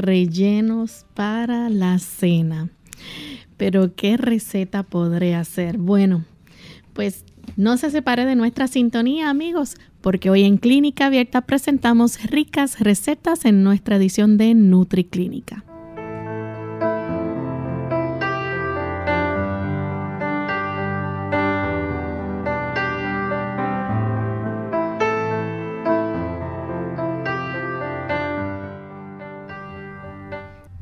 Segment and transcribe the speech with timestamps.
[0.00, 2.70] Rellenos para la cena.
[3.56, 5.78] Pero ¿qué receta podré hacer?
[5.78, 6.24] Bueno,
[6.92, 7.24] pues
[7.56, 13.44] no se separe de nuestra sintonía, amigos, porque hoy en Clínica Abierta presentamos ricas recetas
[13.44, 15.64] en nuestra edición de NutriClínica.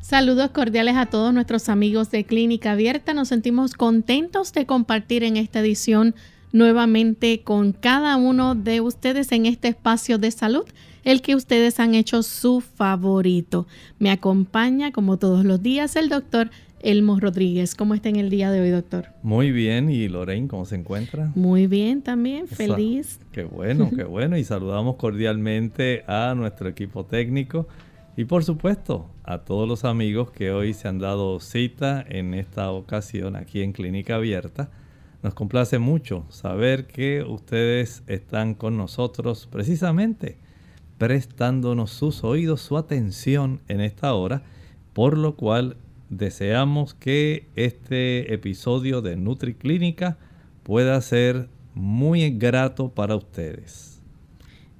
[0.09, 3.13] Saludos cordiales a todos nuestros amigos de Clínica Abierta.
[3.13, 6.15] Nos sentimos contentos de compartir en esta edición
[6.51, 10.65] nuevamente con cada uno de ustedes en este espacio de salud,
[11.03, 13.67] el que ustedes han hecho su favorito.
[13.99, 16.49] Me acompaña, como todos los días, el doctor
[16.79, 17.75] Elmo Rodríguez.
[17.75, 19.09] ¿Cómo está en el día de hoy, doctor?
[19.21, 19.91] Muy bien.
[19.91, 21.31] ¿Y Lorraine, cómo se encuentra?
[21.35, 23.19] Muy bien también, feliz.
[23.31, 24.37] Qué bueno, qué bueno.
[24.39, 27.67] Y saludamos cordialmente a nuestro equipo técnico
[28.19, 32.69] y por supuesto, a todos los amigos que hoy se han dado cita en esta
[32.69, 34.69] ocasión aquí en Clínica Abierta,
[35.23, 40.35] nos complace mucho saber que ustedes están con nosotros precisamente
[40.97, 44.43] prestándonos sus oídos, su atención en esta hora,
[44.91, 45.77] por lo cual
[46.09, 50.17] deseamos que este episodio de NutriClínica
[50.63, 54.01] pueda ser muy grato para ustedes.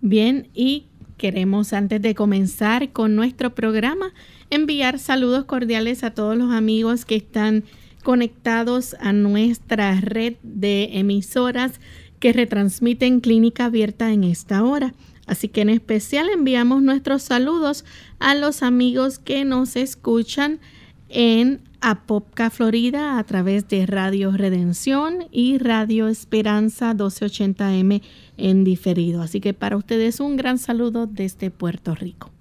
[0.02, 0.89] Bien, y
[1.20, 4.14] Queremos antes de comenzar con nuestro programa
[4.50, 7.66] enviar saludos cordiales a todos los amigos que están
[8.04, 11.74] conectados a nuestra red de emisoras
[12.22, 14.94] que retransmiten Clínica Abierta en esta hora.
[15.28, 17.84] Así que en especial enviamos nuestros saludos
[18.20, 20.62] a los amigos que nos escuchan
[21.10, 28.02] en Apopka, Florida, a través de Radio Redención y Radio Esperanza 1280M
[28.38, 29.22] en diferido.
[29.22, 32.32] Así que para ustedes un gran saludo desde Puerto Rico.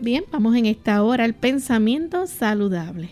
[0.00, 3.10] Bien, vamos en esta hora al pensamiento saludable.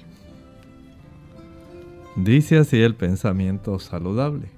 [2.17, 4.49] Dice así el pensamiento saludable.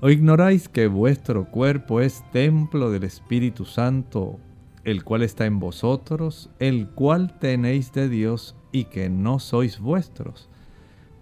[0.00, 4.38] ¿O ignoráis que vuestro cuerpo es templo del Espíritu Santo,
[4.84, 10.48] el cual está en vosotros, el cual tenéis de Dios y que no sois vuestros?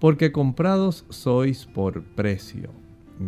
[0.01, 2.71] Porque comprados sois por precio.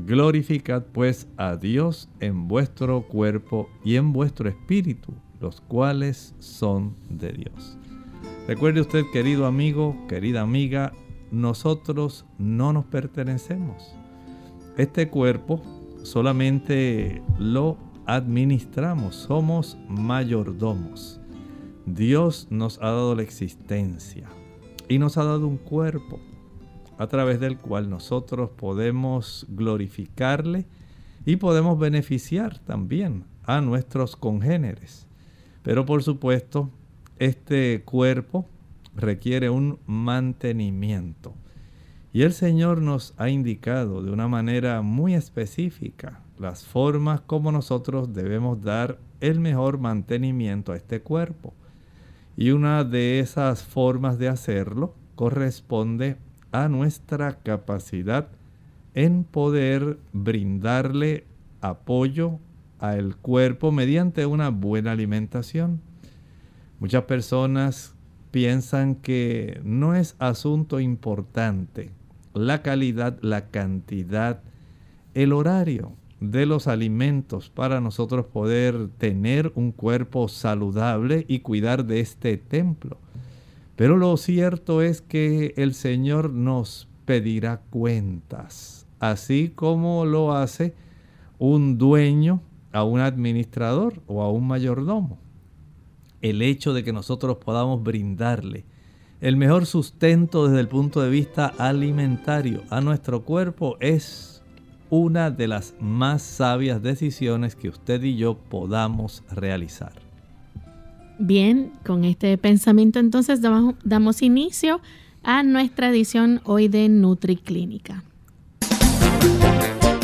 [0.06, 7.32] Glorificad pues a Dios en vuestro cuerpo y en vuestro espíritu, los cuales son de
[7.32, 7.78] Dios.
[8.48, 10.92] Recuerde usted, querido amigo, querida amiga,
[11.30, 13.94] nosotros no nos pertenecemos.
[14.76, 15.62] Este cuerpo
[16.02, 21.20] solamente lo administramos, somos mayordomos.
[21.86, 24.28] Dios nos ha dado la existencia
[24.88, 26.20] y nos ha dado un cuerpo
[26.98, 30.66] a través del cual nosotros podemos glorificarle
[31.26, 35.06] y podemos beneficiar también a nuestros congéneres.
[35.62, 36.70] Pero por supuesto,
[37.18, 38.46] este cuerpo
[38.94, 41.34] requiere un mantenimiento.
[42.12, 48.12] Y el Señor nos ha indicado de una manera muy específica las formas como nosotros
[48.12, 51.54] debemos dar el mejor mantenimiento a este cuerpo.
[52.36, 56.16] Y una de esas formas de hacerlo corresponde
[56.52, 58.28] a nuestra capacidad
[58.94, 61.26] en poder brindarle
[61.60, 62.38] apoyo
[62.78, 65.80] al cuerpo mediante una buena alimentación.
[66.80, 67.94] Muchas personas
[68.30, 71.92] piensan que no es asunto importante
[72.34, 74.42] la calidad, la cantidad,
[75.14, 82.00] el horario de los alimentos para nosotros poder tener un cuerpo saludable y cuidar de
[82.00, 82.98] este templo.
[83.76, 90.74] Pero lo cierto es que el Señor nos pedirá cuentas, así como lo hace
[91.38, 92.40] un dueño
[92.72, 95.18] a un administrador o a un mayordomo.
[96.22, 98.64] el hecho de que nosotros podamos brindarle
[99.20, 104.33] el mejor sustento desde el punto de vista alimentario a nuestro cuerpo es
[104.98, 109.92] una de las más sabias decisiones que usted y yo podamos realizar.
[111.18, 114.80] Bien, con este pensamiento entonces damos, damos inicio
[115.22, 118.04] a nuestra edición hoy de NutriClínica.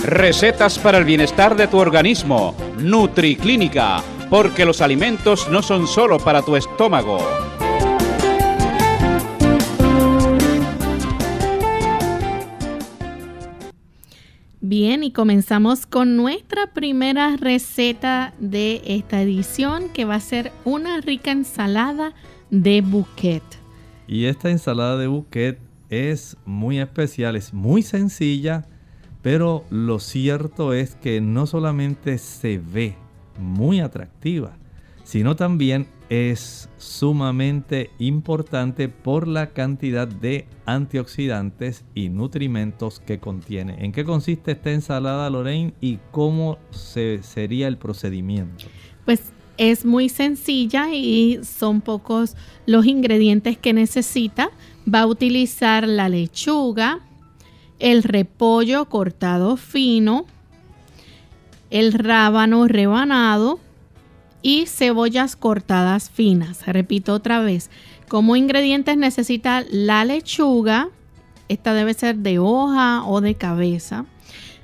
[0.04, 2.54] Recetas para el bienestar de tu organismo.
[2.78, 7.18] NutriClínica, porque los alimentos no son solo para tu estómago.
[14.70, 21.00] Bien, y comenzamos con nuestra primera receta de esta edición, que va a ser una
[21.00, 22.14] rica ensalada
[22.50, 23.42] de bouquet.
[24.06, 25.58] Y esta ensalada de bouquet
[25.88, 28.64] es muy especial, es muy sencilla,
[29.22, 32.94] pero lo cierto es que no solamente se ve
[33.40, 34.52] muy atractiva,
[35.02, 43.76] sino también es sumamente importante por la cantidad de antioxidantes y nutrimentos que contiene.
[43.84, 48.66] ¿En qué consiste esta ensalada, Lorraine, y cómo se, sería el procedimiento?
[49.04, 52.34] Pues es muy sencilla y son pocos
[52.66, 54.50] los ingredientes que necesita.
[54.92, 57.00] Va a utilizar la lechuga,
[57.78, 60.26] el repollo cortado fino,
[61.70, 63.60] el rábano rebanado,
[64.42, 66.66] y cebollas cortadas finas.
[66.66, 67.70] Repito otra vez,
[68.08, 70.88] como ingredientes necesita la lechuga,
[71.48, 74.04] esta debe ser de hoja o de cabeza.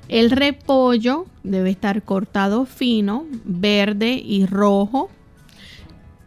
[0.07, 5.09] El repollo debe estar cortado fino, verde y rojo.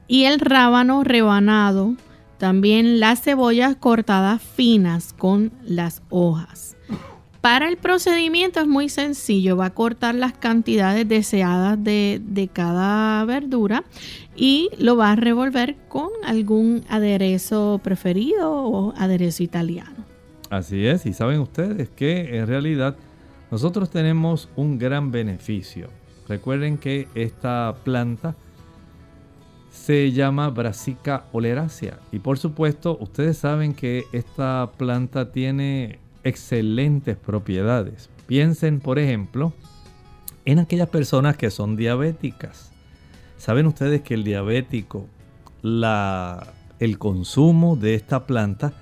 [0.07, 1.95] Y el rábano rebanado,
[2.37, 6.77] también las cebollas cortadas finas con las hojas.
[7.41, 13.85] Para el procedimiento es muy sencillo, va a cortar las cantidades deseadas de, cada verdura
[14.37, 20.05] y lo va a revolver con algún aderezo preferido o aderezo italiano.
[20.51, 22.97] Así es, y saben ustedes que en realidad
[23.51, 25.89] nosotros tenemos un gran beneficio.
[26.29, 28.37] Recuerden que esta planta
[29.71, 38.11] se llama Brassica oleracea y por supuesto ustedes saben que esta planta tiene excelentes propiedades.
[38.27, 39.53] Piensen, por ejemplo,
[40.45, 42.73] en aquellas personas que son diabéticas.
[43.37, 45.07] ¿Saben ustedes que el diabético,
[45.63, 48.73] el consumo de esta planta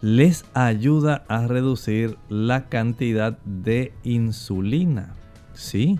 [0.00, 5.14] les ayuda a reducir la cantidad de insulina?
[5.54, 5.98] Sí.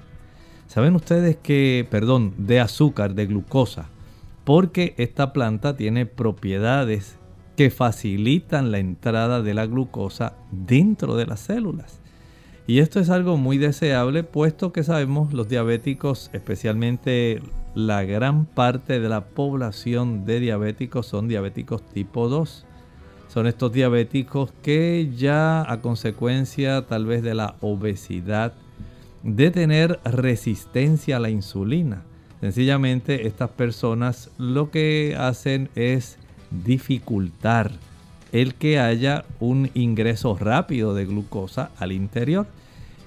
[0.67, 3.89] ¿Saben ustedes que, perdón, de azúcar, de glucosa?
[4.45, 7.17] Porque esta planta tiene propiedades
[7.61, 12.01] que facilitan la entrada de la glucosa dentro de las células.
[12.67, 17.43] Y esto es algo muy deseable puesto que sabemos los diabéticos, especialmente
[17.75, 22.65] la gran parte de la población de diabéticos son diabéticos tipo 2.
[23.29, 28.55] Son estos diabéticos que ya a consecuencia tal vez de la obesidad,
[29.23, 32.05] de tener resistencia a la insulina.
[32.41, 36.19] Sencillamente estas personas lo que hacen es
[36.50, 37.73] dificultar
[38.32, 42.46] el que haya un ingreso rápido de glucosa al interior.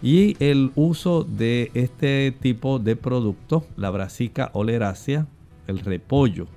[0.01, 5.27] Y el uso de este tipo de producto, la brasica oleracea,
[5.67, 6.47] el repollo,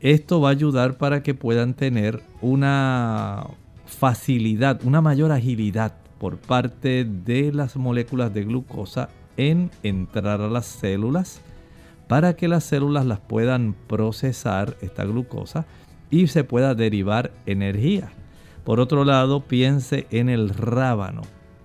[0.00, 3.46] esto va a ayudar para que puedan tener una
[3.86, 10.66] facilidad, una mayor agilidad por parte de las moléculas de glucosa en entrar a las
[10.66, 11.40] células
[12.08, 15.66] para que las células las puedan procesar esta glucosa
[16.10, 18.12] y se pueda derivar energía.
[18.64, 21.22] Por otro lado, piense en el rábano.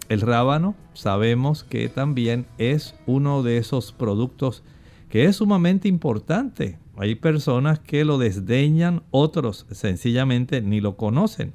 [0.10, 4.64] El rábano sabemos que también es uno de esos productos
[5.10, 6.78] que es sumamente importante.
[6.98, 11.54] Hay personas que lo desdeñan, otros sencillamente ni lo conocen.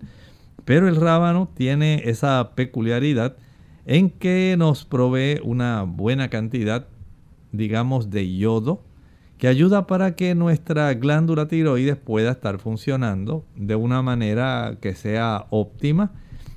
[0.64, 3.36] Pero el rábano tiene esa peculiaridad
[3.84, 6.88] en que nos provee una buena cantidad,
[7.52, 8.82] digamos, de yodo,
[9.38, 15.46] que ayuda para que nuestra glándula tiroides pueda estar funcionando de una manera que sea
[15.50, 16.12] óptima.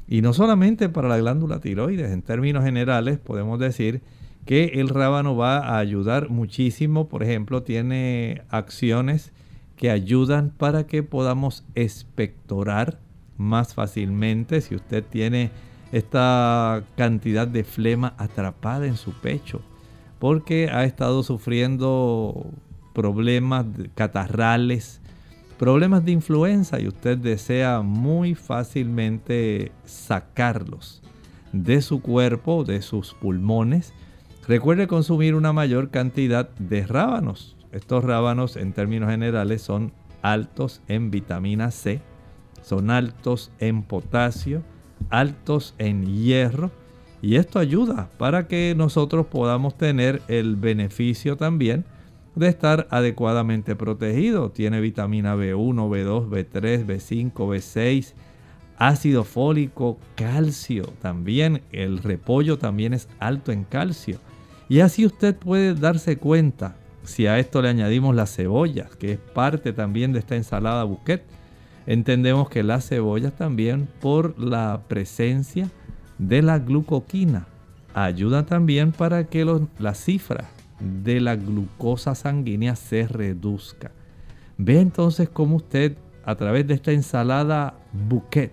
[0.08, 4.02] Y no solamente para la glándula tiroides, en términos generales podemos decir
[4.46, 7.10] que el rábano va a ayudar muchísimo.
[7.10, 9.34] Por ejemplo, tiene acciones
[9.76, 13.00] que ayudan para que podamos expectorar
[13.38, 14.62] más fácilmente.
[14.62, 15.52] Si usted tiene
[15.92, 19.62] esta cantidad de flema atrapada en su pecho,
[20.18, 22.52] porque ha estado sufriendo
[22.94, 23.66] problemas
[23.96, 25.02] catarrales,
[25.58, 31.02] problemas de influenza y usted desea muy fácilmente sacarlos
[31.52, 33.94] de su cuerpo, de sus pulmones,
[34.48, 37.58] recuerde consumir una mayor cantidad de rábanos.
[37.72, 39.92] Estos rábanos en términos generales son
[40.22, 42.02] altos en vitamina C,
[42.62, 44.64] son altos en potasio,
[45.10, 46.72] altos en hierro
[47.22, 51.86] y esto ayuda para que nosotros podamos tener el beneficio también
[52.40, 54.52] de estar adecuadamente protegido.
[54.52, 58.14] Tiene vitamina B1, B2, B3, B5, B6,
[58.78, 61.62] ácido fólico, calcio también.
[61.72, 64.18] El repollo también es alto en calcio.
[64.70, 69.20] Y así usted puede darse cuenta, si a esto le añadimos las cebollas, que es
[69.20, 71.24] parte también de esta ensalada bouquet,
[71.88, 75.70] entendemos que las cebollas también por la presencia
[76.20, 77.48] de la glucoquina
[77.94, 79.46] ayudan también para que
[79.80, 83.92] las cifras de la glucosa sanguínea se reduzca.
[84.58, 88.52] Ve entonces cómo usted a través de esta ensalada bouquet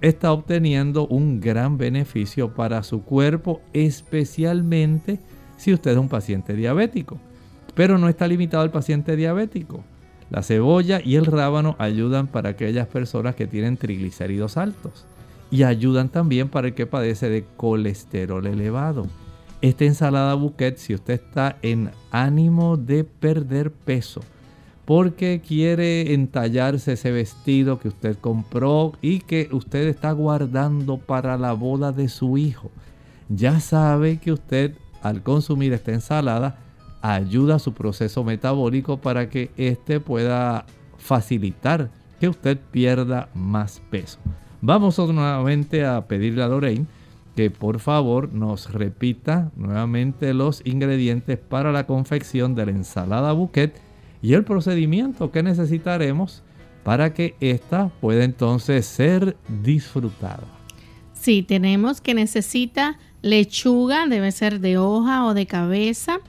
[0.00, 5.18] está obteniendo un gran beneficio para su cuerpo, especialmente
[5.56, 7.18] si usted es un paciente diabético.
[7.74, 9.84] Pero no está limitado al paciente diabético.
[10.30, 15.06] La cebolla y el rábano ayudan para aquellas personas que tienen triglicéridos altos
[15.50, 19.06] y ayudan también para el que padece de colesterol elevado.
[19.62, 24.22] Esta ensalada bouquet, si usted está en ánimo de perder peso,
[24.86, 31.52] porque quiere entallarse ese vestido que usted compró y que usted está guardando para la
[31.52, 32.70] boda de su hijo,
[33.28, 36.58] ya sabe que usted al consumir esta ensalada
[37.02, 40.64] ayuda a su proceso metabólico para que éste pueda
[40.96, 44.18] facilitar que usted pierda más peso.
[44.62, 46.86] Vamos nuevamente a pedirle a Lorraine
[47.36, 53.80] que por favor nos repita nuevamente los ingredientes para la confección de la ensalada bouquet
[54.22, 56.42] y el procedimiento que necesitaremos
[56.82, 60.46] para que ésta pueda entonces ser disfrutada.
[61.12, 66.20] Sí, tenemos que necesita lechuga, debe ser de hoja o de cabeza.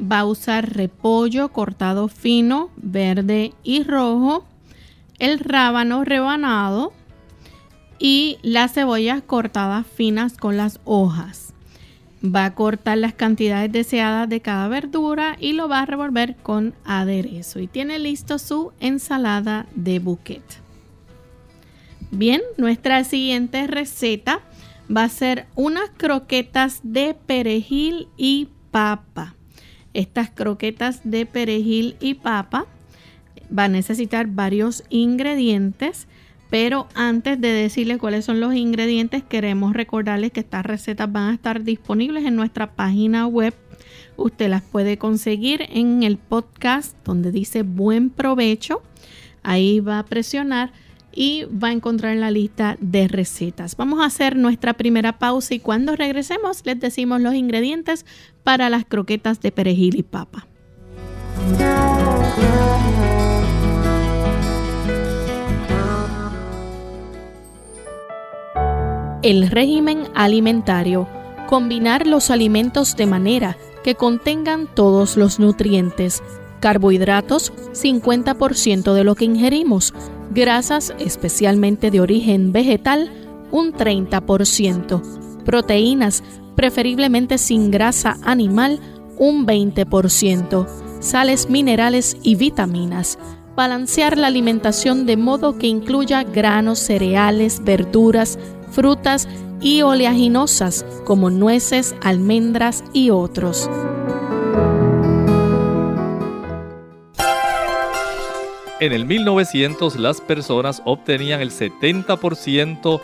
[0.00, 4.44] Va a usar repollo cortado fino, verde y rojo.
[5.18, 6.92] El rábano rebanado,
[7.98, 11.52] y las cebollas cortadas finas con las hojas.
[12.24, 16.74] Va a cortar las cantidades deseadas de cada verdura y lo va a revolver con
[16.84, 17.60] aderezo.
[17.60, 20.42] Y tiene listo su ensalada de bouquet.
[22.10, 24.40] Bien, nuestra siguiente receta
[24.94, 29.34] va a ser unas croquetas de perejil y papa.
[29.92, 32.66] Estas croquetas de perejil y papa
[33.56, 36.06] va a necesitar varios ingredientes
[36.50, 41.34] pero antes de decirles cuáles son los ingredientes, queremos recordarles que estas recetas van a
[41.34, 43.54] estar disponibles en nuestra página web.
[44.16, 48.82] Usted las puede conseguir en el podcast donde dice buen provecho.
[49.42, 50.72] Ahí va a presionar
[51.12, 53.76] y va a encontrar la lista de recetas.
[53.76, 58.04] Vamos a hacer nuestra primera pausa y cuando regresemos les decimos los ingredientes
[58.44, 60.46] para las croquetas de perejil y papa.
[69.26, 71.08] El régimen alimentario.
[71.48, 76.22] Combinar los alimentos de manera que contengan todos los nutrientes.
[76.60, 79.92] Carbohidratos, 50% de lo que ingerimos.
[80.30, 83.10] Grasas, especialmente de origen vegetal,
[83.50, 85.02] un 30%.
[85.44, 86.22] Proteínas,
[86.54, 88.78] preferiblemente sin grasa animal,
[89.18, 90.68] un 20%.
[91.00, 93.18] Sales minerales y vitaminas.
[93.56, 98.38] Balancear la alimentación de modo que incluya granos, cereales, verduras,
[98.70, 99.28] frutas
[99.60, 103.68] y oleaginosas como nueces, almendras y otros.
[108.78, 113.00] En el 1900 las personas obtenían el 70%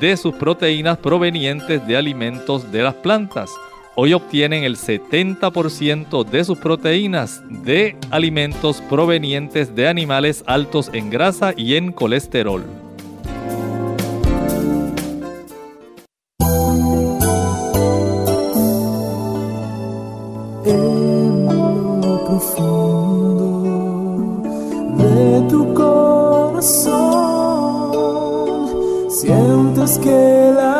[0.00, 3.50] de sus proteínas provenientes de alimentos de las plantas.
[3.96, 11.52] Hoy obtienen el 70% de sus proteínas de alimentos provenientes de animales altos en grasa
[11.54, 12.64] y en colesterol.
[29.98, 30.79] Grande, la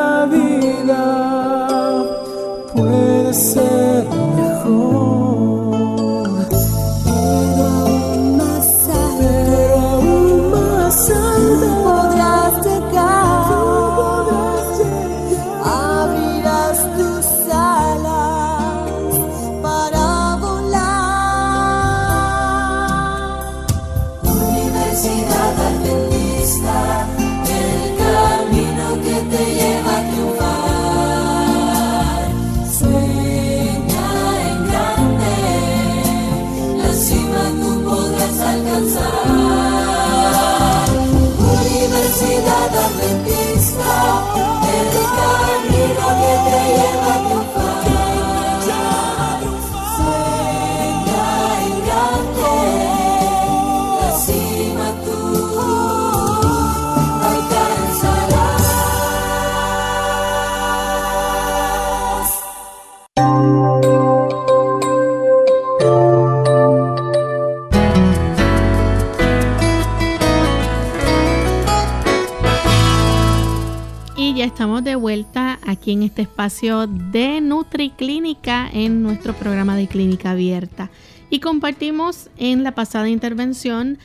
[75.90, 80.90] aquí en este espacio de NutriClínica en nuestro programa de Clínica Abierta.
[81.30, 83.99] Y compartimos en la pasada intervención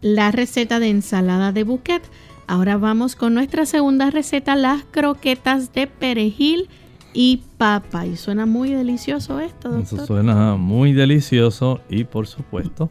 [0.00, 2.02] la receta de ensalada de bouquet.
[2.46, 6.68] Ahora vamos con nuestra segunda receta, las croquetas de perejil
[7.14, 8.06] y papa.
[8.06, 9.98] Y suena muy delicioso esto, doctor.
[10.00, 12.90] Eso suena muy delicioso y por supuesto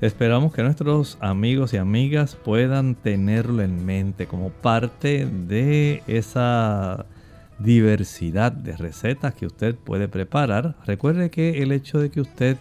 [0.00, 7.06] esperamos que nuestros amigos y amigas puedan tenerlo en mente como parte de esa
[7.60, 10.76] diversidad de recetas que usted puede preparar.
[10.86, 12.56] Recuerde que el hecho de que usted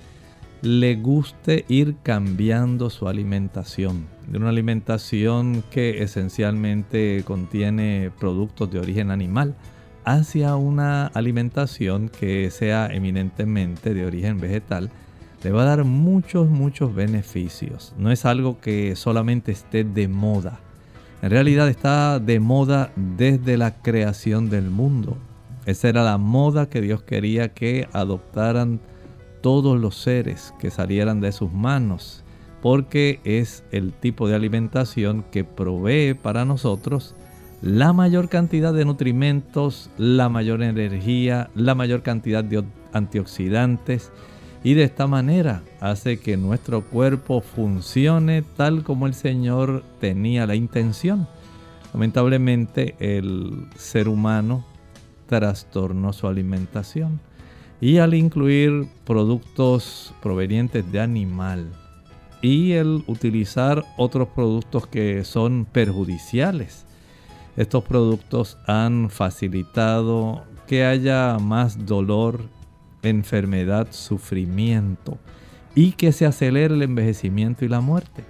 [0.61, 9.09] le guste ir cambiando su alimentación, de una alimentación que esencialmente contiene productos de origen
[9.09, 9.55] animal,
[10.03, 14.89] hacia una alimentación que sea eminentemente de origen vegetal,
[15.43, 17.93] le va a dar muchos, muchos beneficios.
[17.97, 20.59] No es algo que solamente esté de moda
[21.21, 25.17] en realidad está de moda desde la creación del mundo.
[25.65, 28.79] Esa era la moda que Dios quería que adoptaran
[29.41, 32.23] todos los seres que salieran de sus manos,
[32.61, 37.15] porque es el tipo de alimentación que provee para nosotros
[37.61, 44.11] la mayor cantidad de nutrimentos, la mayor energía, la mayor cantidad de antioxidantes
[44.63, 50.55] y de esta manera hace que nuestro cuerpo funcione tal como el Señor tenía la
[50.55, 51.27] intención.
[51.93, 54.65] Lamentablemente el ser humano
[55.27, 57.19] trastornó su alimentación
[57.81, 61.67] y al incluir productos provenientes de animal
[62.41, 66.85] y el utilizar otros productos que son perjudiciales.
[67.57, 72.41] Estos productos han facilitado que haya más dolor,
[73.03, 75.17] enfermedad, sufrimiento
[75.75, 78.23] y que se acelere el envejecimiento y la muerte.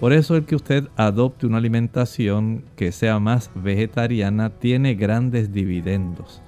[0.00, 6.40] Por eso el que usted adopte una alimentación que sea más vegetariana tiene grandes dividendos.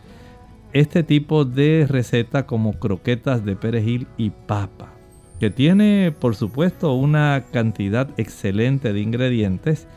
[0.72, 4.92] Este tipo de receta como croquetas de perejil y papa,
[5.40, 9.88] que tiene por supuesto una cantidad excelente de ingredientes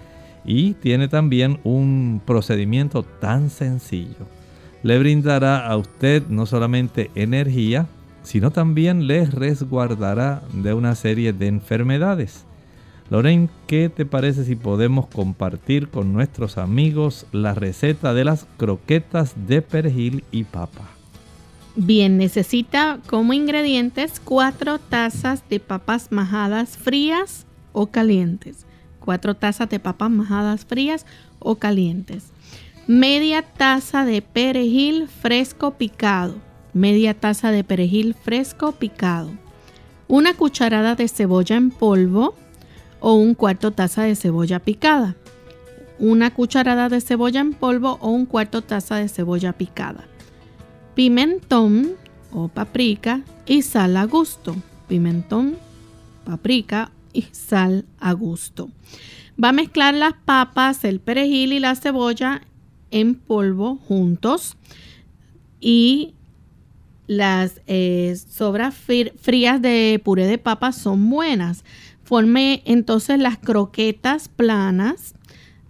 [0.46, 4.28] y tiene también un procedimiento tan sencillo
[4.84, 7.88] le brindará a usted no solamente energía,
[8.22, 12.46] sino también le resguardará de una serie de enfermedades.
[13.10, 19.34] Lorraine, ¿qué te parece si podemos compartir con nuestros amigos la receta de las croquetas
[19.48, 20.90] de perejil y papa?
[21.76, 28.66] Bien, necesita como ingredientes cuatro tazas de papas majadas frías o calientes.
[29.00, 31.06] Cuatro tazas de papas majadas frías
[31.40, 32.32] o calientes
[32.88, 36.36] media taza de perejil fresco picado,
[36.74, 39.32] media taza de perejil fresco picado,
[40.10, 42.36] una cucharada de cebolla en polvo
[43.00, 45.16] o un cuarto taza de cebolla picada,
[45.98, 50.04] una cucharada de cebolla en polvo o un cuarto taza de cebolla picada,
[50.94, 51.94] pimentón
[52.34, 54.58] o paprika y sal a gusto,
[54.90, 55.56] pimentón,
[56.26, 58.70] paprika y sal a gusto.
[59.42, 62.42] Va a mezclar las papas, el perejil y la cebolla
[62.94, 64.56] en polvo juntos
[65.60, 66.14] y
[67.08, 71.66] las eh, sobras frías de puré de papa son buenas.
[72.04, 75.16] Forme entonces las croquetas planas,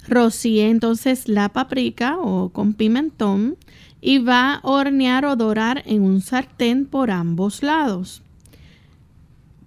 [0.08, 3.58] rocíe entonces la paprika o con pimentón
[4.02, 8.22] y va a hornear o dorar en un sartén por ambos lados.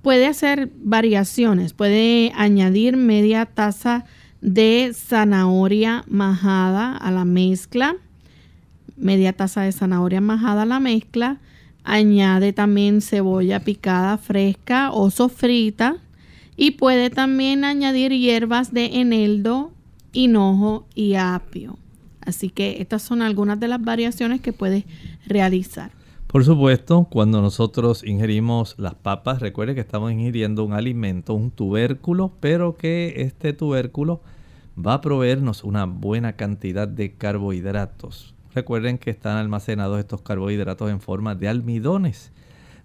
[0.02, 4.04] Puede hacer variaciones, puede añadir media taza
[4.92, 7.96] zanahoria majada a la mezcla,
[8.96, 11.38] media taza de zanahoria majada a la mezcla,
[11.84, 15.96] añade también cebolla picada fresca o sofrita
[16.56, 19.72] y puede también añadir hierbas de eneldo,
[20.12, 21.78] hinojo y apio.
[22.20, 24.84] Así que estas son algunas de las variaciones que puedes
[25.26, 25.92] realizar.
[26.26, 32.32] Por supuesto, cuando nosotros ingerimos las papas, recuerde que estamos ingiriendo un alimento, un tubérculo,
[32.40, 34.20] pero que este tubérculo
[34.76, 38.34] va a proveernos una buena cantidad de carbohidratos.
[38.54, 42.32] Recuerden que están almacenados estos carbohidratos en forma de almidones.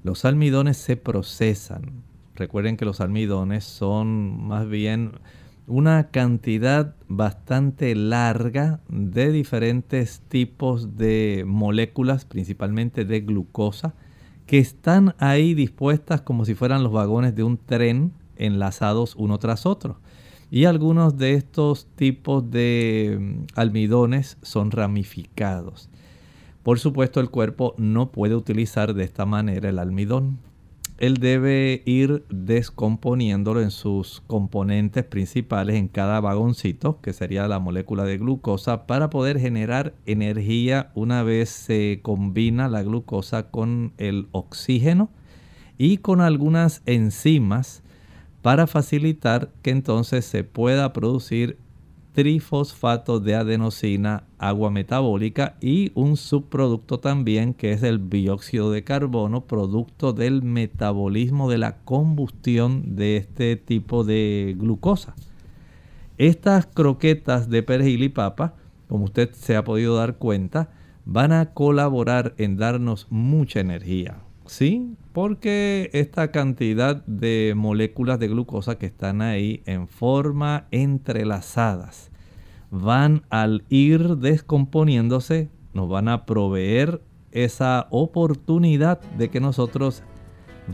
[0.03, 2.03] Los almidones se procesan.
[2.35, 5.11] Recuerden que los almidones son más bien
[5.67, 13.93] una cantidad bastante larga de diferentes tipos de moléculas, principalmente de glucosa,
[14.47, 19.65] que están ahí dispuestas como si fueran los vagones de un tren enlazados uno tras
[19.65, 19.99] otro.
[20.51, 25.89] Y algunos de estos tipos de mm, almidones son ramificados.
[26.61, 30.37] Por supuesto, el cuerpo no puede utilizar de esta manera el almidón
[31.01, 38.03] él debe ir descomponiéndolo en sus componentes principales en cada vagoncito, que sería la molécula
[38.03, 45.09] de glucosa, para poder generar energía una vez se combina la glucosa con el oxígeno
[45.79, 47.81] y con algunas enzimas
[48.41, 51.57] para facilitar que entonces se pueda producir
[52.13, 59.45] trifosfato de adenosina, agua metabólica y un subproducto también que es el dióxido de carbono,
[59.45, 65.15] producto del metabolismo de la combustión de este tipo de glucosa.
[66.17, 68.55] Estas croquetas de perejil y papa,
[68.89, 70.69] como usted se ha podido dar cuenta,
[71.05, 74.17] van a colaborar en darnos mucha energía.
[74.51, 74.97] ¿Sí?
[75.13, 82.11] Porque esta cantidad de moléculas de glucosa que están ahí en forma entrelazadas
[82.69, 90.03] van al ir descomponiéndose, nos van a proveer esa oportunidad de que nosotros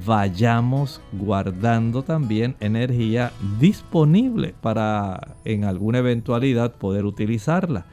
[0.08, 7.86] vayamos guardando también energía disponible para en alguna eventualidad poder utilizarla.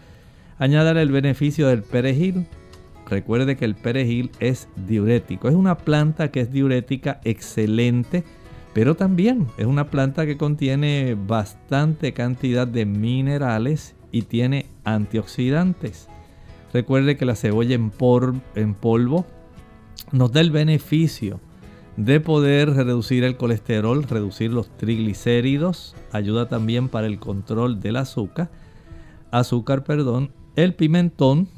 [0.57, 2.47] Añadir el beneficio del perejil
[3.09, 5.49] Recuerde que el perejil es diurético.
[5.49, 8.25] Es una planta que es diurética excelente,
[8.73, 16.09] pero también es una planta que contiene bastante cantidad de minerales y tiene antioxidantes.
[16.73, 17.91] Recuerde que la cebolla en,
[18.75, 19.27] polvo
[20.11, 21.41] nos da el beneficio
[21.97, 28.51] de poder reducir el colesterol, reducir los triglicéridos, ayuda también para el control del azúcar,
[29.31, 30.33] azúcar, perdón.
[30.57, 31.49] El pimentón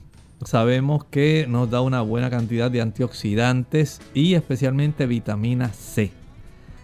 [0.44, 6.12] sabemos que nos da una buena cantidad de antioxidantes y especialmente vitamina C.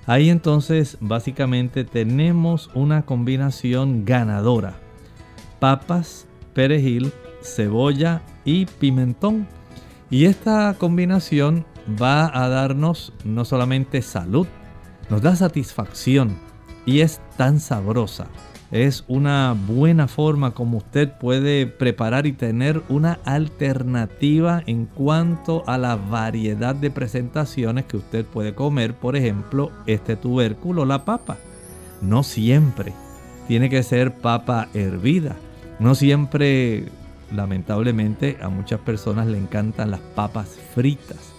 [0.06, 4.74] Ahí entonces básicamente tenemos una combinación ganadora.
[5.60, 7.12] Papas, perejil,
[7.42, 9.46] cebolla y pimentón.
[10.10, 11.64] Y esta combinación
[12.00, 14.46] va a darnos no solamente salud,
[15.08, 16.36] nos da satisfacción
[16.84, 18.26] y es tan sabrosa
[18.72, 25.76] es una buena forma como usted puede preparar y tener una alternativa en cuanto a
[25.76, 28.94] la variedad de presentaciones que usted puede comer.
[28.94, 31.36] Por ejemplo, este tubérculo, la papa.
[32.00, 32.94] No siempre
[33.46, 35.36] tiene que ser papa hervida.
[35.78, 36.86] No siempre,
[37.30, 41.31] lamentablemente, a muchas personas le encantan las papas fritas.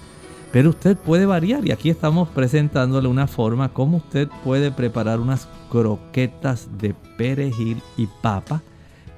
[0.53, 5.47] Pero usted puede variar y aquí estamos presentándole una forma como usted puede preparar unas
[5.71, 8.61] croquetas de perejil y papa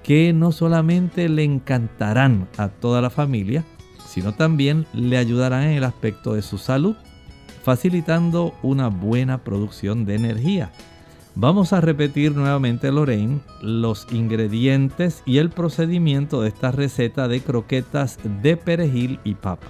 [0.02, 3.66] que no solamente le encantarán a toda la familia,
[4.08, 6.96] sino también le ayudarán en el aspecto de su salud,
[7.64, 10.72] facilitando una buena producción de energía.
[11.36, 18.20] Vamos a repetir nuevamente, Lorraine, los ingredientes y el procedimiento de esta receta de croquetas
[18.42, 19.68] de perejil y papa.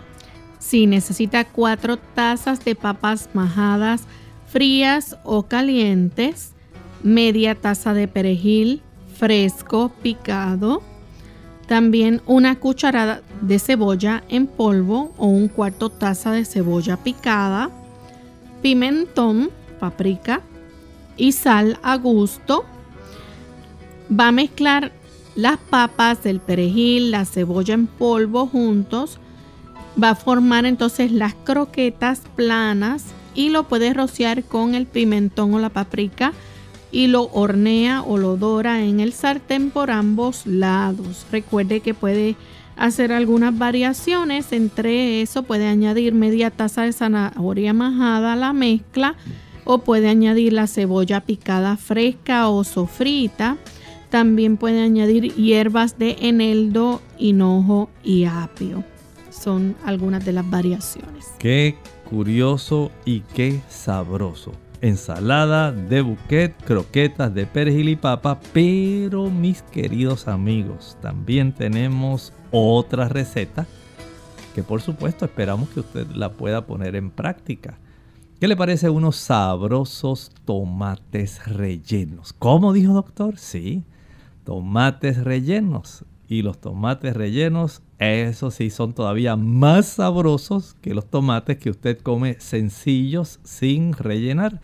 [0.65, 4.01] Si necesita cuatro tazas de papas majadas
[4.47, 6.53] frías o calientes,
[7.03, 8.81] media taza de perejil
[9.15, 10.81] fresco picado,
[11.67, 17.69] también una cucharada de cebolla en polvo o un cuarto taza de cebolla picada,
[18.63, 20.41] pimentón, paprika
[21.15, 22.65] y sal a gusto.
[24.11, 24.91] Va a mezclar
[25.35, 29.19] las papas, el perejil, la cebolla en polvo juntos
[30.01, 35.59] va a formar entonces las croquetas planas y lo puede rociar con el pimentón o
[35.59, 36.33] la paprika
[36.91, 41.25] y lo hornea o lo dora en el sartén por ambos lados.
[41.31, 42.35] Recuerde que puede
[42.77, 49.15] hacer algunas variaciones, entre eso puede añadir media taza de zanahoria majada a la mezcla
[49.65, 53.57] o puede añadir la cebolla picada fresca o sofrita.
[54.09, 58.83] También puede añadir hierbas de eneldo, hinojo y apio
[59.45, 61.35] son algunas de las variaciones.
[61.37, 61.77] Qué
[62.09, 64.53] curioso y qué sabroso.
[64.81, 73.07] Ensalada de buquet, croquetas de perejil y papa, pero mis queridos amigos, también tenemos otra
[73.07, 73.67] receta
[74.55, 77.77] que por supuesto esperamos que usted la pueda poner en práctica.
[78.39, 82.33] ¿Qué le parece unos sabrosos tomates rellenos?
[82.33, 83.37] ¿Cómo dijo doctor?
[83.37, 83.83] Sí,
[84.43, 86.03] tomates rellenos.
[86.27, 91.99] Y los tomates rellenos esos sí son todavía más sabrosos que los tomates que usted
[91.99, 94.61] come sencillos sin rellenar.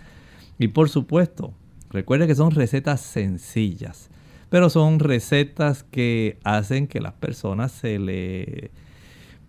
[0.58, 1.54] Y por supuesto,
[1.92, 4.10] Recuerde que son recetas sencillas,
[4.50, 8.72] pero son recetas que hacen que las personas se le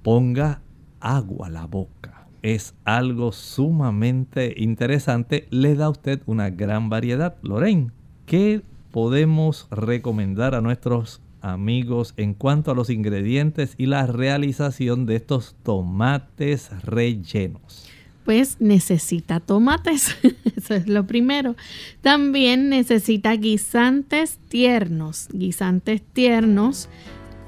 [0.02, 0.60] ponga
[0.98, 2.26] agua a la boca.
[2.42, 5.46] Es algo sumamente interesante.
[5.50, 7.36] Le da a usted una gran variedad.
[7.42, 7.92] Lorraine,
[8.26, 15.16] ¿qué podemos recomendar a nuestros amigos en cuanto a los ingredientes y la realización de
[15.16, 17.88] estos tomates rellenos?
[18.24, 20.16] pues necesita tomates,
[20.56, 21.56] eso es lo primero.
[22.02, 26.88] También necesita guisantes tiernos, guisantes tiernos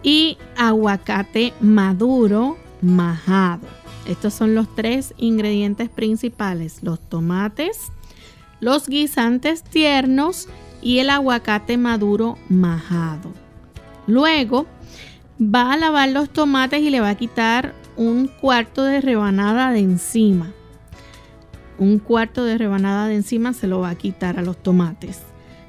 [0.02, 3.66] y aguacate maduro majado.
[4.06, 7.78] Estos son los tres ingredientes principales, los tomates,
[8.60, 10.48] los guisantes tiernos
[10.82, 13.43] y el aguacate maduro majado.
[14.06, 14.66] Luego
[15.40, 19.80] va a lavar los tomates y le va a quitar un cuarto de rebanada de
[19.80, 20.52] encima
[21.78, 25.20] un cuarto de rebanada de encima se lo va a quitar a los tomates.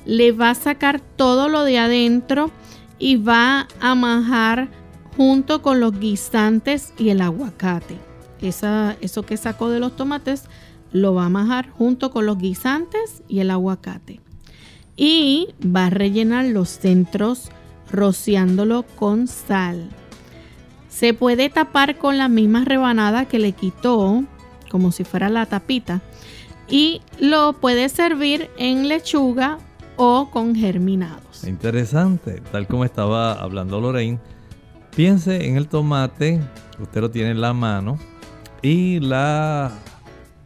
[0.05, 2.51] Le va a sacar todo lo de adentro
[2.99, 4.69] y va a majar
[5.17, 7.97] junto con los guisantes y el aguacate.
[8.41, 10.43] eso que sacó de los tomates
[10.91, 14.21] lo va a majar junto con los guisantes y el aguacate.
[14.95, 17.49] Y va a rellenar los centros
[17.95, 19.89] rociándolo con sal.
[20.89, 24.23] Se puede tapar con la misma rebanada que le quitó
[24.69, 26.01] como si fuera la tapita
[26.67, 29.57] y lo puede servir en lechuga
[29.97, 31.43] o con germinados.
[31.45, 34.19] Interesante, tal como estaba hablando Lorraine.
[34.95, 36.41] Piense en el tomate,
[36.79, 37.97] usted lo tiene en la mano
[38.61, 39.71] y la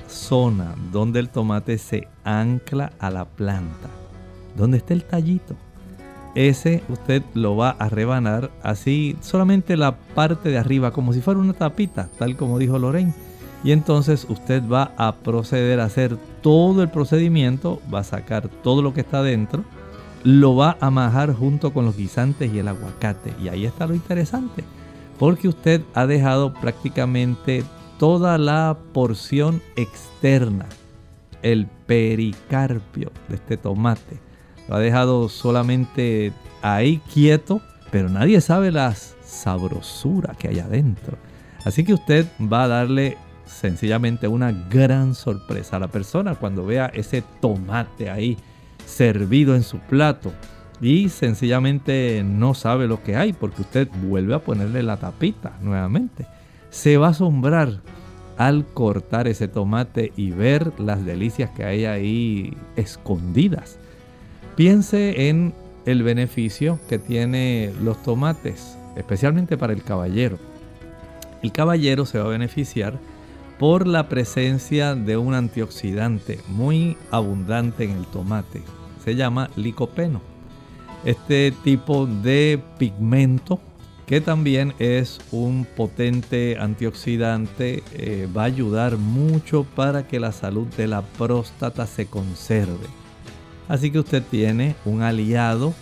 [0.08, 3.90] zona donde el tomate se ancla a la planta,
[4.58, 5.56] donde está el tallito.
[6.36, 11.39] Ese usted lo va a rebanar así, solamente la parte de arriba, como si fuera
[11.39, 13.13] una tapita, tal como dijo Lorraine
[13.63, 18.82] y entonces usted va a proceder a hacer todo el procedimiento, va a sacar todo
[18.82, 19.63] lo que está dentro,
[20.24, 23.34] lo va a majar junto con los guisantes y el aguacate.
[23.42, 24.63] Y ahí está lo interesante,
[25.18, 27.63] porque usted ha dejado prácticamente
[27.98, 30.65] toda la porción externa,
[31.42, 34.20] el pericarpio de este tomate.
[34.70, 37.60] Lo ha dejado solamente ahí quieto,
[37.92, 41.18] pero nadie sabe la sabrosura que hay adentro.
[41.66, 46.86] Así que usted va a darle sencillamente una gran sorpresa a la persona cuando vea
[46.94, 48.38] ese tomate ahí
[48.86, 50.32] servido en su plato
[50.82, 56.28] y sencillamente no sabe lo que hay porque usted vuelve a ponerle la tapita nuevamente.
[56.70, 57.82] Se va a asombrar
[58.38, 63.79] al cortar ese tomate y ver las delicias que hay ahí escondidas.
[64.60, 65.54] Piense en
[65.86, 70.38] el beneficio que tiene los tomates, especialmente para el caballero.
[71.41, 73.00] El caballero se va a beneficiar
[73.58, 78.62] por la presencia de un antioxidante muy abundante en el tomate.
[79.06, 80.19] Se llama licopeno.
[81.06, 83.62] Este tipo de pigmento
[84.08, 90.67] que también es un potente antioxidante, eh, va a ayudar mucho para que la salud
[90.76, 92.99] de la próstata se conserve.
[93.70, 95.74] Así que usted tiene un aliado,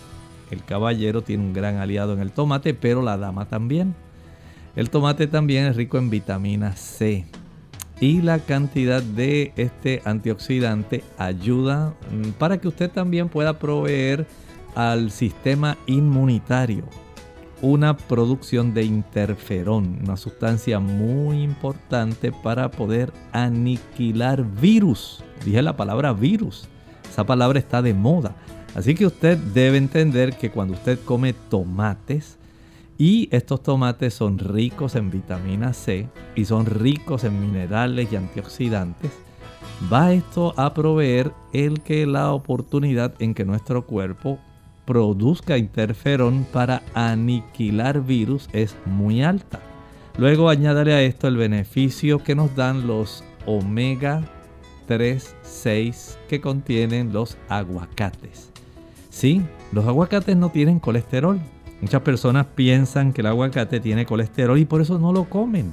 [0.50, 3.96] el caballero tiene un gran aliado en el tomate, pero la dama también.
[4.76, 7.26] El tomate también es rico en vitamina C
[8.00, 14.26] y la cantidad de este antioxidante ayuda mm, para que usted también pueda proveer
[14.74, 16.84] al sistema inmunitario
[17.60, 25.24] una producción de interferón, una sustancia muy importante para poder aniquilar virus.
[25.44, 26.68] Dije la palabra virus,
[27.08, 28.36] esa palabra está de moda.
[28.74, 32.38] Así que usted debe entender que cuando usted come tomates,
[32.98, 39.12] y estos tomates son ricos en vitamina C y son ricos en minerales y antioxidantes.
[39.90, 44.40] Va esto a proveer el que la oportunidad en que nuestro cuerpo
[44.84, 49.60] produzca interferón para aniquilar virus es muy alta.
[50.16, 54.22] Luego añádale a esto el beneficio que nos dan los omega
[54.88, 58.50] 3, 6 que contienen los aguacates.
[59.10, 61.40] Sí, los aguacates no tienen colesterol,
[61.80, 65.72] Muchas personas piensan que el aguacate tiene colesterol y por eso no lo comen.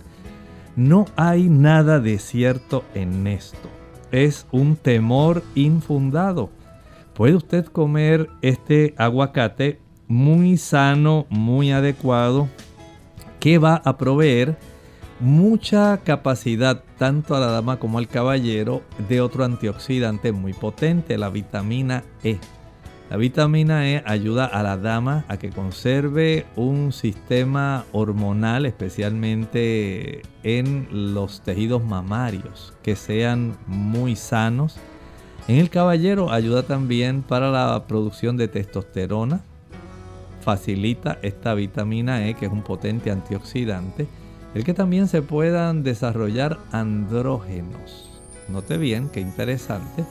[0.76, 3.70] No hay nada de cierto en esto.
[4.12, 6.50] Es un temor infundado.
[7.14, 12.50] Puede usted comer este aguacate muy sano, muy adecuado,
[13.40, 14.58] que va a proveer
[15.20, 21.30] mucha capacidad tanto a la dama como al caballero de otro antioxidante muy potente, la
[21.30, 22.38] vitamina E.
[23.10, 31.14] La vitamina E ayuda a la dama a que conserve un sistema hormonal, especialmente en
[31.14, 34.78] los tejidos mamarios, que sean muy sanos.
[35.48, 39.42] En el caballero ayuda también para la producción de testosterona,
[40.42, 44.08] facilita esta vitamina E que es un potente antioxidante,
[44.56, 48.10] el que también se puedan desarrollar andrógenos.
[48.48, 50.06] Note bien, qué interesante.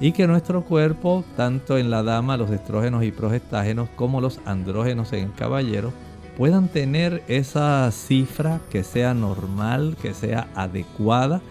[0.00, 5.12] Y que nuestro cuerpo, tanto en la dama, los estrógenos y progestágenos, como los andrógenos
[5.12, 5.92] en el caballero,
[6.38, 11.42] puedan tener esa cifra que sea normal, que sea adecuada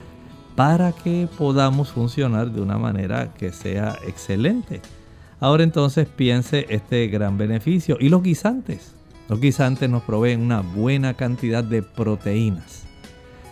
[0.56, 4.82] para que podamos funcionar de una manera que sea excelente.
[5.40, 7.98] Ahora entonces piense este gran beneficio.
[8.00, 8.96] Y los guisantes.
[9.30, 12.86] Los guisantes nos proveen una buena cantidad de proteínas.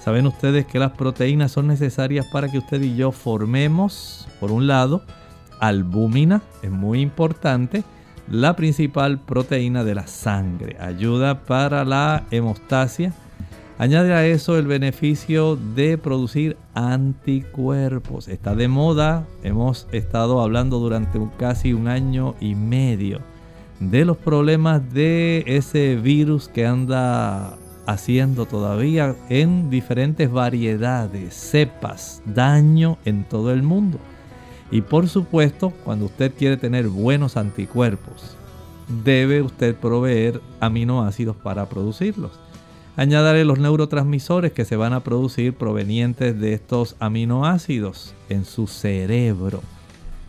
[0.03, 4.65] Saben ustedes que las proteínas son necesarias para que usted y yo formemos, por un
[4.65, 5.03] lado,
[5.59, 7.83] albúmina, es muy importante,
[8.27, 10.77] la principal proteína de la sangre.
[10.79, 13.13] Ayuda para la hemostasia,
[13.79, 18.27] Añade a eso el beneficio de producir anticuerpos.
[18.27, 23.21] Está de moda, hemos estado hablando durante casi un año y medio
[23.79, 32.97] de los problemas de ese virus que anda haciendo todavía en diferentes variedades, cepas, daño
[33.05, 33.99] en todo el mundo.
[34.71, 38.35] Y por supuesto, cuando usted quiere tener buenos anticuerpos,
[39.03, 42.31] debe usted proveer aminoácidos para producirlos.
[42.97, 49.61] Añadiré los neurotransmisores que se van a producir provenientes de estos aminoácidos en su cerebro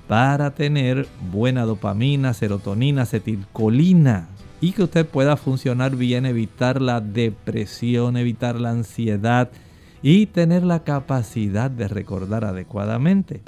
[0.08, 4.28] para tener buena dopamina, serotonina, acetilcolina
[4.60, 9.50] y que usted pueda funcionar bien, evitar la depresión, evitar la ansiedad
[10.02, 13.42] y tener la capacidad de recordar adecuadamente.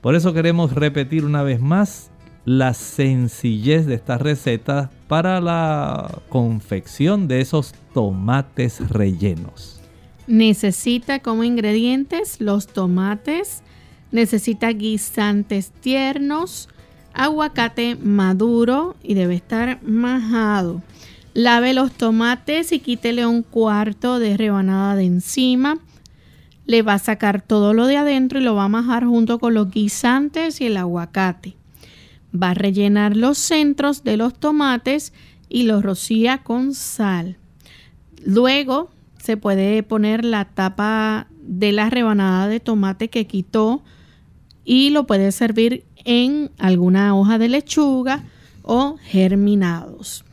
[0.00, 2.10] Por eso queremos repetir una vez más
[2.44, 9.80] la sencillez de esta receta para la confección de esos tomates rellenos.
[10.28, 13.62] Necesita como ingredientes los tomates,
[14.12, 16.68] necesita guisantes tiernos,
[17.14, 20.82] aguacate maduro y debe estar majado.
[21.34, 25.78] Lave los tomates y quítele un cuarto de rebanada de encima.
[26.64, 29.54] Le va a sacar todo lo de adentro y lo va a majar junto con
[29.54, 31.56] los guisantes y el aguacate
[32.36, 35.12] va a rellenar los centros de los tomates
[35.48, 37.36] y los rocía con sal.
[38.24, 43.82] Luego se puede poner la tapa de la rebanada de tomate que quitó
[44.66, 48.24] y lo puede servir en alguna hoja de lechuga
[48.62, 50.24] o germinados.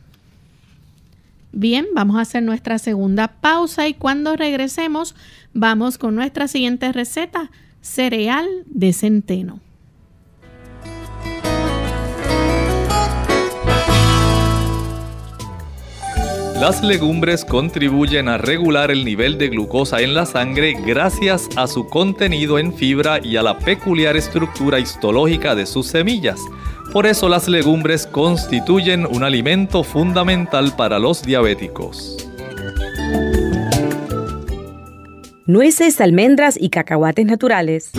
[1.52, 5.14] Bien, vamos a hacer nuestra segunda pausa y cuando regresemos
[5.54, 9.60] vamos con nuestra siguiente receta, cereal de centeno.
[16.64, 21.86] Las legumbres contribuyen a regular el nivel de glucosa en la sangre gracias a su
[21.88, 26.40] contenido en fibra y a la peculiar estructura histológica de sus semillas.
[26.90, 32.16] Por eso las legumbres constituyen un alimento fundamental para los diabéticos.
[35.44, 37.90] Nueces, almendras y cacahuates naturales.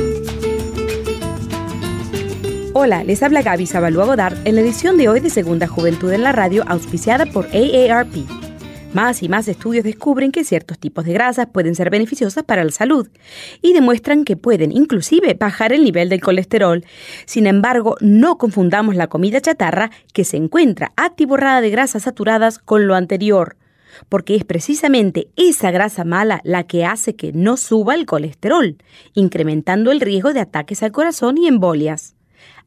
[2.74, 6.24] Hola, les habla Gaby Zabalúa Godard en la edición de hoy de Segunda Juventud en
[6.24, 8.45] la Radio auspiciada por AARP.
[8.96, 12.72] Más y más estudios descubren que ciertos tipos de grasas pueden ser beneficiosas para la
[12.72, 13.10] salud
[13.62, 16.82] y demuestran que pueden inclusive bajar el nivel del colesterol.
[17.26, 22.88] Sin embargo, no confundamos la comida chatarra que se encuentra atiborrada de grasas saturadas con
[22.88, 23.58] lo anterior
[24.08, 28.78] porque es precisamente esa grasa mala la que hace que no suba el colesterol,
[29.14, 32.15] incrementando el riesgo de ataques al corazón y embolias.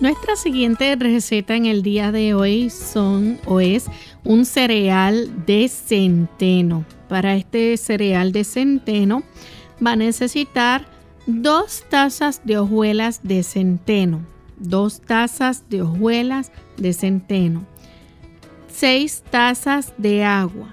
[0.00, 3.86] Nuestra siguiente receta en el día de hoy son o es
[4.24, 6.84] un cereal de centeno.
[7.08, 9.22] Para este cereal de centeno
[9.80, 10.84] va a necesitar
[11.28, 17.64] dos tazas de hojuelas de centeno, dos tazas de hojuelas de centeno,
[18.78, 20.72] seis tazas de agua,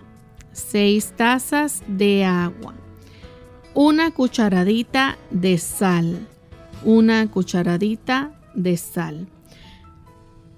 [0.51, 2.75] seis tazas de agua,
[3.73, 6.27] una cucharadita de sal,
[6.83, 9.27] una cucharadita de sal.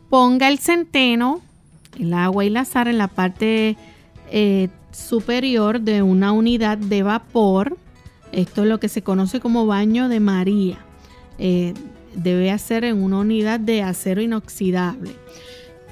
[0.09, 1.39] Ponga el centeno,
[1.97, 3.77] el agua y la sal en la parte
[4.29, 7.77] eh, superior de una unidad de vapor.
[8.33, 10.79] Esto es lo que se conoce como baño de María.
[11.39, 11.73] Eh,
[12.13, 15.15] debe hacer en una unidad de acero inoxidable.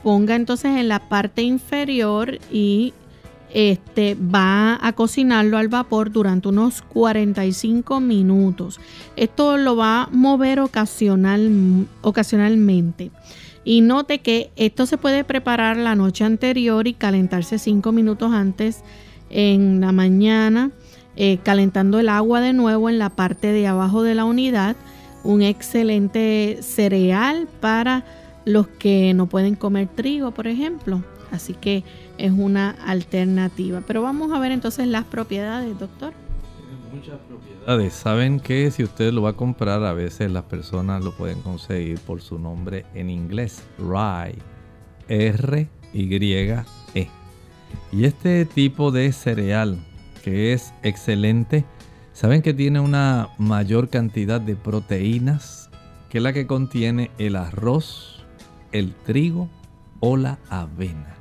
[0.05, 2.93] Ponga entonces en la parte inferior y
[3.51, 8.79] este, va a cocinarlo al vapor durante unos 45 minutos.
[9.15, 13.09] Esto lo va a mover ocasional, ocasionalmente.
[13.63, 18.83] Y note que esto se puede preparar la noche anterior y calentarse 5 minutos antes
[19.31, 20.69] en la mañana,
[21.15, 24.75] eh, calentando el agua de nuevo en la parte de abajo de la unidad.
[25.23, 28.05] Un excelente cereal para
[28.45, 31.03] los que no pueden comer trigo, por ejemplo.
[31.31, 31.83] Así que
[32.17, 33.81] es una alternativa.
[33.85, 36.13] Pero vamos a ver entonces las propiedades, doctor.
[36.93, 37.93] Muchas propiedades.
[37.93, 41.99] Saben que si usted lo va a comprar, a veces las personas lo pueden conseguir
[41.99, 44.37] por su nombre en inglés, rye,
[45.09, 47.09] R Y E.
[47.91, 49.77] Y este tipo de cereal
[50.23, 51.65] que es excelente,
[52.11, 55.69] saben que tiene una mayor cantidad de proteínas
[56.09, 58.14] que la que contiene el arroz,
[58.79, 59.49] el trigo
[59.99, 61.15] o la avena.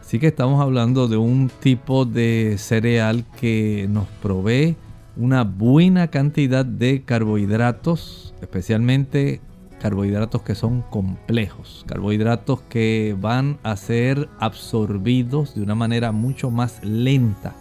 [0.00, 4.76] Así que estamos hablando de un tipo de cereal que nos provee
[5.16, 9.40] una buena cantidad de carbohidratos, especialmente
[9.80, 16.82] carbohidratos que son complejos, carbohidratos que van a ser absorbidos de una manera mucho más
[16.84, 17.54] lenta.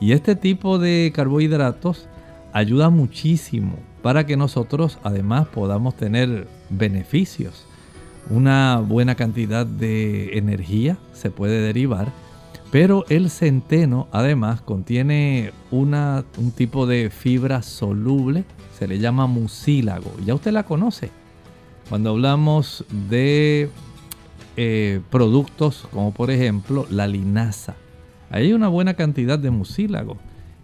[0.00, 2.08] Y este tipo de carbohidratos
[2.54, 7.66] ayuda muchísimo para que nosotros además podamos tener beneficios
[8.30, 12.12] una buena cantidad de energía se puede derivar,
[12.70, 18.44] pero el centeno además contiene una, un tipo de fibra soluble,
[18.78, 21.10] se le llama mucílago, ya usted la conoce.
[21.88, 23.68] Cuando hablamos de
[24.56, 27.76] eh, productos como por ejemplo la linaza,
[28.30, 30.16] hay una buena cantidad de mucílago.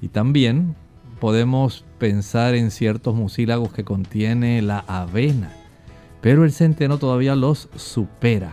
[0.02, 0.74] Y también
[1.20, 5.52] podemos pensar en ciertos mucílagos que contiene la avena
[6.20, 8.52] pero el centeno todavía los supera.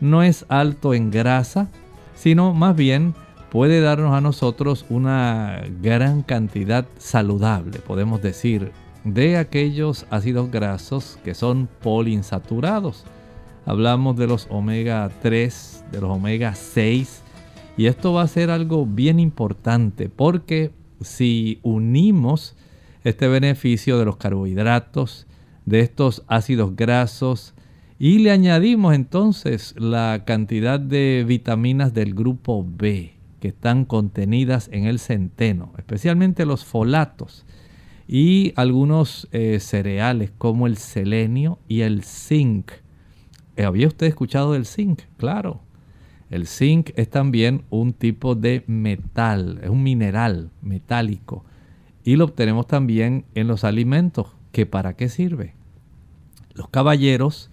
[0.00, 1.68] No es alto en grasa,
[2.14, 3.14] sino más bien
[3.50, 8.72] puede darnos a nosotros una gran cantidad saludable, podemos decir,
[9.04, 13.04] de aquellos ácidos grasos que son poliinsaturados.
[13.66, 17.22] Hablamos de los omega 3, de los omega 6,
[17.76, 22.56] y esto va a ser algo bien importante porque si unimos
[23.04, 25.26] este beneficio de los carbohidratos,
[25.66, 27.54] de estos ácidos grasos
[27.98, 34.84] y le añadimos entonces la cantidad de vitaminas del grupo B que están contenidas en
[34.84, 37.44] el centeno, especialmente los folatos
[38.08, 42.72] y algunos eh, cereales como el selenio y el zinc.
[43.56, 45.02] Eh, ¿Había usted escuchado del zinc?
[45.16, 45.60] Claro.
[46.30, 51.44] El zinc es también un tipo de metal, es un mineral metálico
[52.02, 55.52] y lo obtenemos también en los alimentos que para qué sirve.
[56.54, 57.50] Los caballeros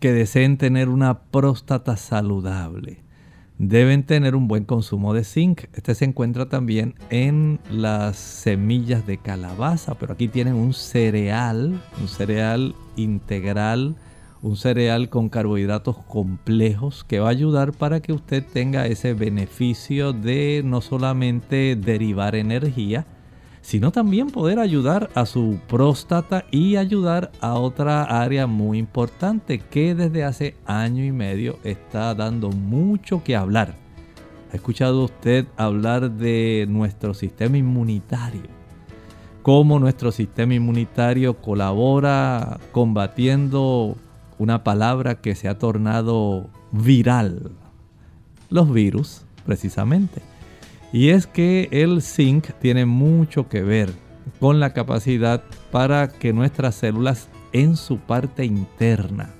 [0.00, 3.02] que deseen tener una próstata saludable
[3.58, 5.64] deben tener un buen consumo de zinc.
[5.74, 12.08] Este se encuentra también en las semillas de calabaza, pero aquí tienen un cereal, un
[12.08, 13.94] cereal integral,
[14.40, 20.14] un cereal con carbohidratos complejos que va a ayudar para que usted tenga ese beneficio
[20.14, 23.06] de no solamente derivar energía,
[23.62, 29.94] sino también poder ayudar a su próstata y ayudar a otra área muy importante que
[29.94, 33.76] desde hace año y medio está dando mucho que hablar.
[34.52, 38.42] ¿Ha escuchado usted hablar de nuestro sistema inmunitario?
[39.42, 43.96] Cómo nuestro sistema inmunitario colabora combatiendo
[44.38, 47.52] una palabra que se ha tornado viral.
[48.50, 50.31] Los virus, precisamente.
[50.92, 53.90] Y es que el zinc tiene mucho que ver
[54.38, 59.30] con la capacidad para que nuestras células en su parte interna,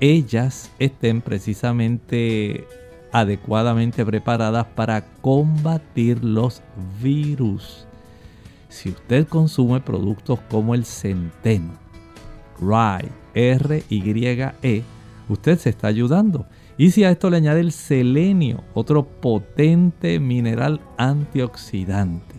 [0.00, 2.66] ellas estén precisamente
[3.12, 6.62] adecuadamente preparadas para combatir los
[7.02, 7.86] virus.
[8.68, 11.72] Si usted consume productos como el centeno,
[12.60, 14.84] RYE, R-Y-E,
[15.28, 16.46] usted se está ayudando.
[16.80, 22.36] Y si a esto le añade el selenio, otro potente mineral antioxidante,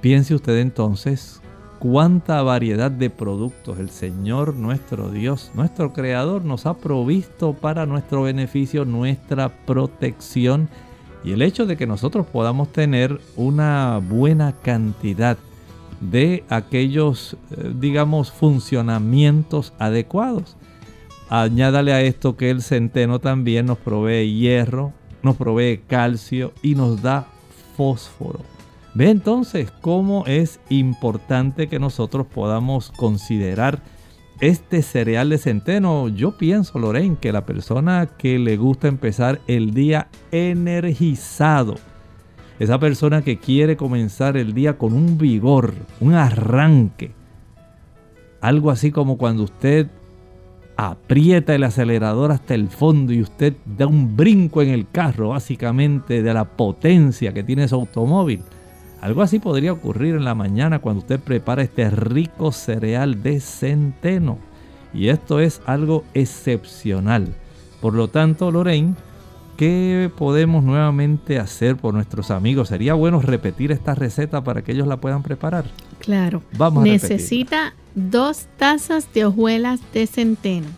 [0.00, 1.40] piense usted entonces
[1.80, 8.22] cuánta variedad de productos el Señor nuestro Dios, nuestro Creador, nos ha provisto para nuestro
[8.22, 10.68] beneficio, nuestra protección
[11.24, 15.36] y el hecho de que nosotros podamos tener una buena cantidad
[16.00, 20.56] de aquellos, eh, digamos, funcionamientos adecuados.
[21.28, 27.02] Añádale a esto que el centeno también nos provee hierro, nos provee calcio y nos
[27.02, 27.26] da
[27.76, 28.40] fósforo.
[28.94, 33.80] Ve entonces cómo es importante que nosotros podamos considerar
[34.40, 36.08] este cereal de centeno.
[36.08, 41.74] Yo pienso, Lorraine, que la persona que le gusta empezar el día energizado,
[42.58, 47.10] esa persona que quiere comenzar el día con un vigor, un arranque,
[48.40, 49.88] algo así como cuando usted
[50.76, 56.22] aprieta el acelerador hasta el fondo y usted da un brinco en el carro, básicamente
[56.22, 58.42] de la potencia que tiene su automóvil.
[59.00, 64.38] Algo así podría ocurrir en la mañana cuando usted prepara este rico cereal de centeno.
[64.94, 67.34] Y esto es algo excepcional.
[67.82, 68.94] Por lo tanto, Lorraine,
[69.58, 72.68] ¿qué podemos nuevamente hacer por nuestros amigos?
[72.68, 75.66] Sería bueno repetir esta receta para que ellos la puedan preparar.
[75.98, 76.42] Claro.
[76.56, 80.68] Vamos a Necesita dos tazas de hojuelas de centeno.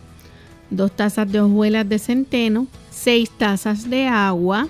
[0.69, 4.67] Dos tazas de hojuelas de centeno, seis tazas de agua,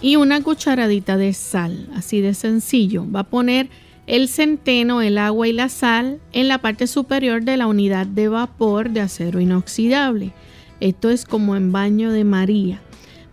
[0.00, 3.04] y una cucharadita de sal, así de sencillo.
[3.10, 3.68] Va a poner
[4.06, 8.28] el centeno, el agua y la sal en la parte superior de la unidad de
[8.28, 10.32] vapor de acero inoxidable.
[10.80, 12.80] Esto es como en baño de María.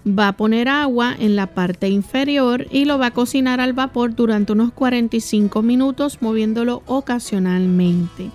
[0.08, 4.16] Va a poner agua en la parte inferior y lo va a cocinar al vapor
[4.16, 8.30] durante unos 45 minutos moviéndolo ocasionalmente.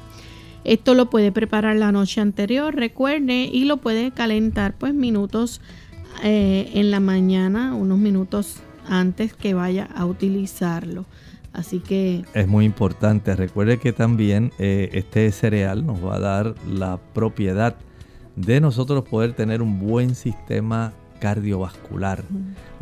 [0.64, 5.60] Esto lo puede preparar la noche anterior, recuerde, y lo puede calentar pues minutos
[6.22, 11.06] eh, en la mañana, unos minutos antes que vaya a utilizarlo.
[11.52, 12.24] Así que...
[12.34, 13.34] Es muy importante.
[13.34, 17.76] Recuerde que también eh, este cereal nos va a dar la propiedad
[18.36, 22.24] de nosotros poder tener un buen sistema cardiovascular.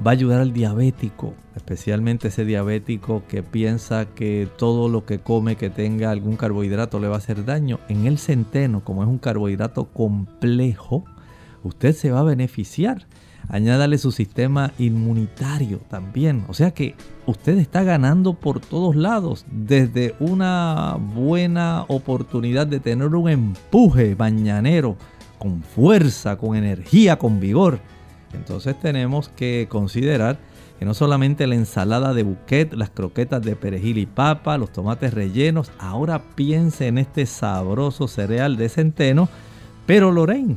[0.05, 5.57] Va a ayudar al diabético, especialmente ese diabético que piensa que todo lo que come
[5.57, 7.81] que tenga algún carbohidrato le va a hacer daño.
[7.89, 11.05] En el centeno, como es un carbohidrato complejo,
[11.63, 13.07] usted se va a beneficiar
[13.49, 16.45] añádale su sistema inmunitario también.
[16.49, 16.95] O sea que
[17.27, 24.97] usted está ganando por todos lados, desde una buena oportunidad de tener un empuje mañanero
[25.39, 27.81] con fuerza, con energía, con vigor.
[28.33, 30.39] Entonces tenemos que considerar
[30.79, 35.13] que no solamente la ensalada de buquet, las croquetas de perejil y papa, los tomates
[35.13, 39.29] rellenos, ahora piense en este sabroso cereal de centeno,
[39.87, 40.57] pero Lorraine,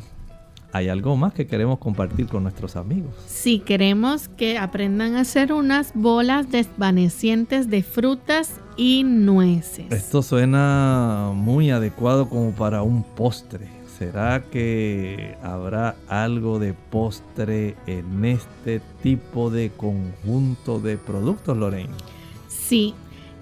[0.73, 3.13] hay algo más que queremos compartir con nuestros amigos.
[3.25, 9.91] Sí, queremos que aprendan a hacer unas bolas desvanecientes de frutas y nueces.
[9.91, 13.80] Esto suena muy adecuado como para un postre.
[14.01, 21.93] ¿Será que habrá algo de postre en este tipo de conjunto de productos, Lorraine?
[22.47, 22.95] Sí,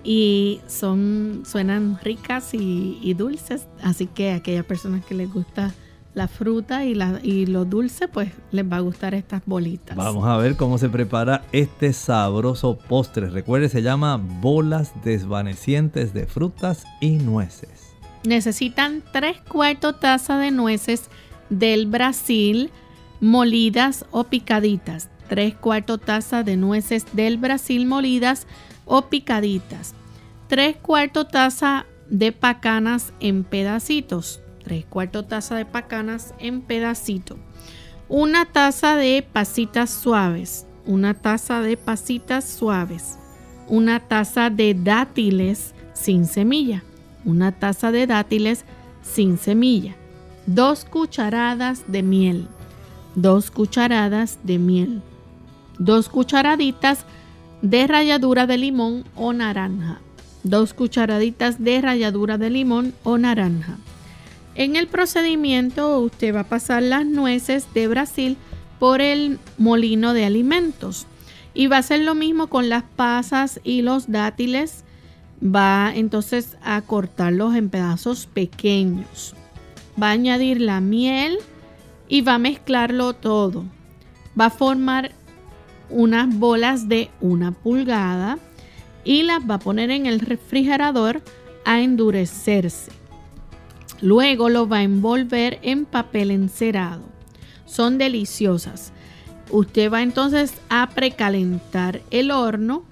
[0.04, 5.74] y son suenan ricas y, y dulces, así que a aquellas personas que les gusta
[6.14, 9.96] la fruta y, la, y lo dulce, pues les va a gustar estas bolitas.
[9.96, 13.30] Vamos a ver cómo se prepara este sabroso postre.
[13.30, 17.89] Recuerde, se llama bolas desvanecientes de frutas y nueces.
[18.24, 21.10] Necesitan 3 cuartos taza de nueces
[21.50, 22.72] del Brasil
[23.22, 25.10] molidas o picaditas.
[25.30, 28.48] 3 cuartos taza de nueces del Brasil molidas
[28.86, 29.94] o picaditas.
[30.48, 37.38] 3 cuartos taza de pacanas en pedacitos 3 cuartos taza de pacanas en pedacito.
[38.08, 40.68] Una taza de pasitas suaves.
[40.86, 43.18] Una taza de pasitas suaves.
[43.68, 46.84] Una taza de dátiles sin semilla.
[47.26, 48.66] Una taza de dátiles
[49.02, 49.96] sin semilla.
[50.46, 52.48] Dos cucharadas de miel.
[53.16, 55.02] Dos cucharadas de miel.
[55.78, 57.06] Dos cucharaditas
[57.62, 60.00] de ralladura de limón o naranja.
[60.44, 63.78] Dos cucharaditas de ralladura de limón o naranja.
[64.56, 68.38] En el procedimiento usted va a pasar las nueces de Brasil
[68.80, 71.06] por el molino de alimentos
[71.54, 74.84] y va a hacer lo mismo con las pasas y los dátiles.
[75.44, 79.36] Va entonces a cortarlos en pedazos pequeños.
[80.02, 81.38] Va a añadir la miel
[82.08, 83.64] y va a mezclarlo todo.
[84.40, 85.12] Va a formar
[85.90, 88.38] unas bolas de una pulgada
[89.04, 91.22] y las va a poner en el refrigerador
[91.66, 92.92] a endurecerse.
[94.02, 97.04] Luego lo va a envolver en papel encerado.
[97.66, 98.92] Son deliciosas.
[99.52, 102.84] Usted va entonces a precalentar el horno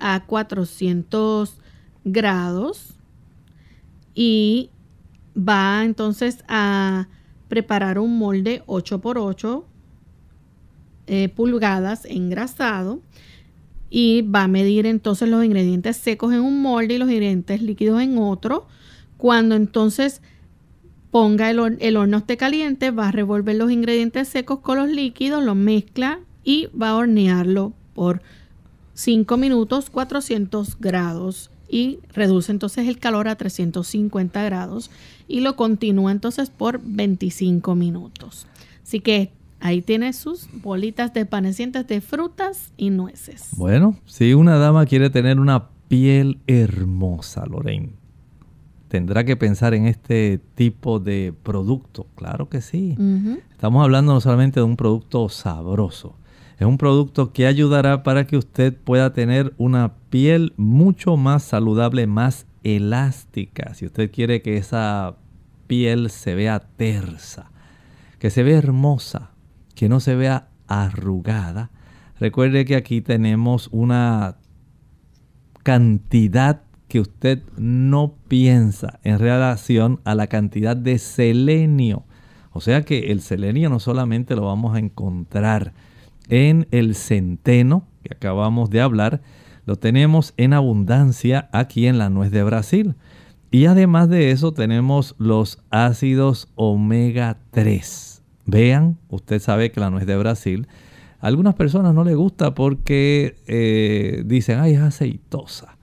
[0.00, 1.58] a 400
[2.04, 2.94] grados
[4.14, 4.70] y
[5.36, 7.08] va entonces a
[7.48, 9.64] preparar un molde 8x8
[11.06, 13.00] eh, pulgadas engrasado
[13.90, 18.00] y va a medir entonces los ingredientes secos en un molde y los ingredientes líquidos
[18.00, 18.68] en otro.
[19.16, 20.22] Cuando entonces
[21.10, 25.44] ponga el, el horno esté caliente, va a revolver los ingredientes secos con los líquidos,
[25.44, 28.22] lo mezcla y va a hornearlo por
[29.00, 34.90] 5 minutos 400 grados y reduce entonces el calor a 350 grados
[35.26, 38.46] y lo continúa entonces por 25 minutos.
[38.82, 43.48] Así que ahí tiene sus bolitas de panecientes de frutas y nueces.
[43.56, 47.92] Bueno, si una dama quiere tener una piel hermosa, Lorraine,
[48.88, 52.06] tendrá que pensar en este tipo de producto.
[52.16, 52.98] Claro que sí.
[53.50, 56.16] Estamos hablando no solamente de un producto sabroso,
[56.60, 62.06] es un producto que ayudará para que usted pueda tener una piel mucho más saludable,
[62.06, 63.72] más elástica.
[63.72, 65.16] Si usted quiere que esa
[65.66, 67.50] piel se vea tersa,
[68.18, 69.30] que se vea hermosa,
[69.74, 71.70] que no se vea arrugada,
[72.18, 74.36] recuerde que aquí tenemos una
[75.62, 82.04] cantidad que usted no piensa en relación a la cantidad de selenio.
[82.52, 85.72] O sea que el selenio no solamente lo vamos a encontrar
[86.30, 89.20] en el centeno que acabamos de hablar,
[89.66, 92.94] lo tenemos en abundancia aquí en la nuez de Brasil.
[93.50, 98.22] Y además de eso tenemos los ácidos omega 3.
[98.46, 100.66] Vean, usted sabe que la nuez de Brasil,
[101.20, 105.76] a algunas personas no le gusta porque eh, dicen, ay, es aceitosa.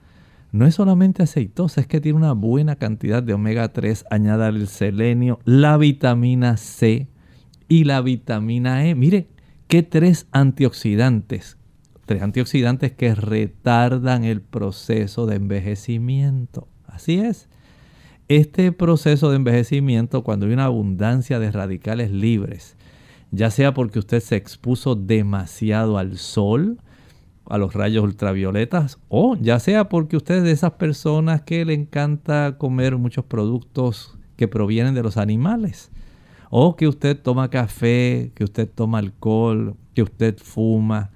[0.50, 4.66] No es solamente aceitosa, es que tiene una buena cantidad de omega 3, añada el
[4.66, 7.06] selenio, la vitamina C
[7.68, 8.94] y la vitamina E.
[8.94, 9.28] Mire,
[9.68, 11.58] ¿Qué tres antioxidantes?
[12.06, 16.68] Tres antioxidantes que retardan el proceso de envejecimiento.
[16.86, 17.50] Así es.
[18.28, 22.76] Este proceso de envejecimiento, cuando hay una abundancia de radicales libres,
[23.30, 26.80] ya sea porque usted se expuso demasiado al sol,
[27.44, 31.74] a los rayos ultravioletas, o ya sea porque usted es de esas personas que le
[31.74, 35.90] encanta comer muchos productos que provienen de los animales
[36.50, 41.10] o que usted toma café, que usted toma alcohol, que usted fuma.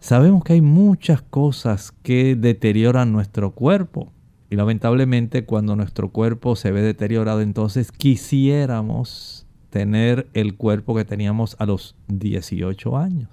[0.00, 4.12] Sabemos que hay muchas cosas que deterioran nuestro cuerpo.
[4.48, 11.54] Y lamentablemente cuando nuestro cuerpo se ve deteriorado, entonces quisiéramos tener el cuerpo que teníamos
[11.60, 13.30] a los 18 años.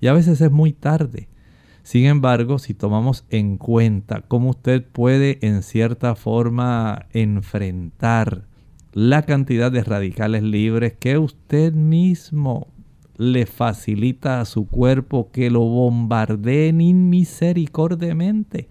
[0.00, 1.28] Y a veces es muy tarde.
[1.82, 8.46] Sin embargo, si tomamos en cuenta cómo usted puede en cierta forma enfrentar
[8.92, 12.68] la cantidad de radicales libres que usted mismo
[13.16, 18.68] le facilita a su cuerpo que lo bombardeen inmisericordiamente.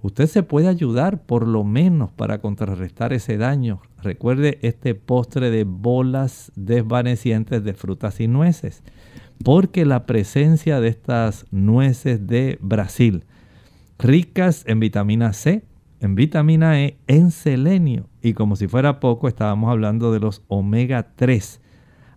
[0.00, 3.82] Usted se puede ayudar por lo menos para contrarrestar ese daño.
[4.02, 8.82] Recuerde este postre de bolas desvanecientes de frutas y nueces.
[9.44, 13.24] Porque la presencia de estas nueces de Brasil,
[13.98, 15.64] ricas en vitamina C,
[16.00, 21.14] en vitamina E, en selenio y como si fuera poco estábamos hablando de los omega
[21.16, 21.60] 3.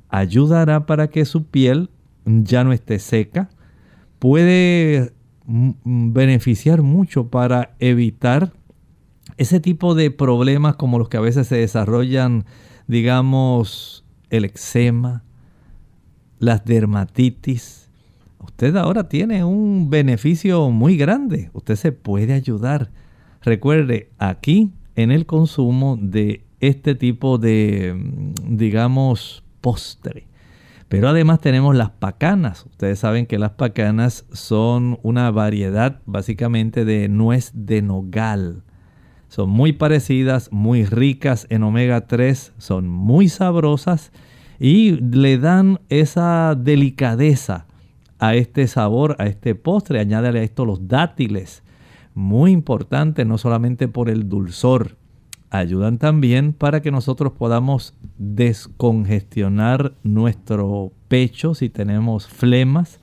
[0.10, 1.89] Ayudará para que su piel
[2.26, 3.49] ya no esté seca.
[4.20, 5.14] Puede
[5.45, 8.53] beneficiar mucho para evitar
[9.38, 12.45] ese tipo de problemas como los que a veces se desarrollan,
[12.88, 15.24] digamos, el eczema,
[16.39, 17.89] las dermatitis.
[18.39, 21.49] Usted ahora tiene un beneficio muy grande.
[21.53, 22.91] Usted se puede ayudar
[23.45, 30.28] Recuerde, aquí en el consumo de este tipo de, mm, digamos, postre.
[30.88, 32.66] Pero además tenemos las pacanas.
[32.68, 38.64] Ustedes saben que las pacanas son una variedad básicamente de nuez de nogal.
[39.28, 44.12] Son muy parecidas, muy ricas en omega 3, son muy sabrosas
[44.60, 47.66] y le dan esa delicadeza
[48.20, 50.00] a este sabor, a este postre.
[50.00, 51.64] Añádale a esto los dátiles
[52.16, 54.97] muy importante, no solamente por el dulzor,
[55.49, 62.99] ayudan también para que nosotros podamos descongestionar nuestro pecho si tenemos flemas.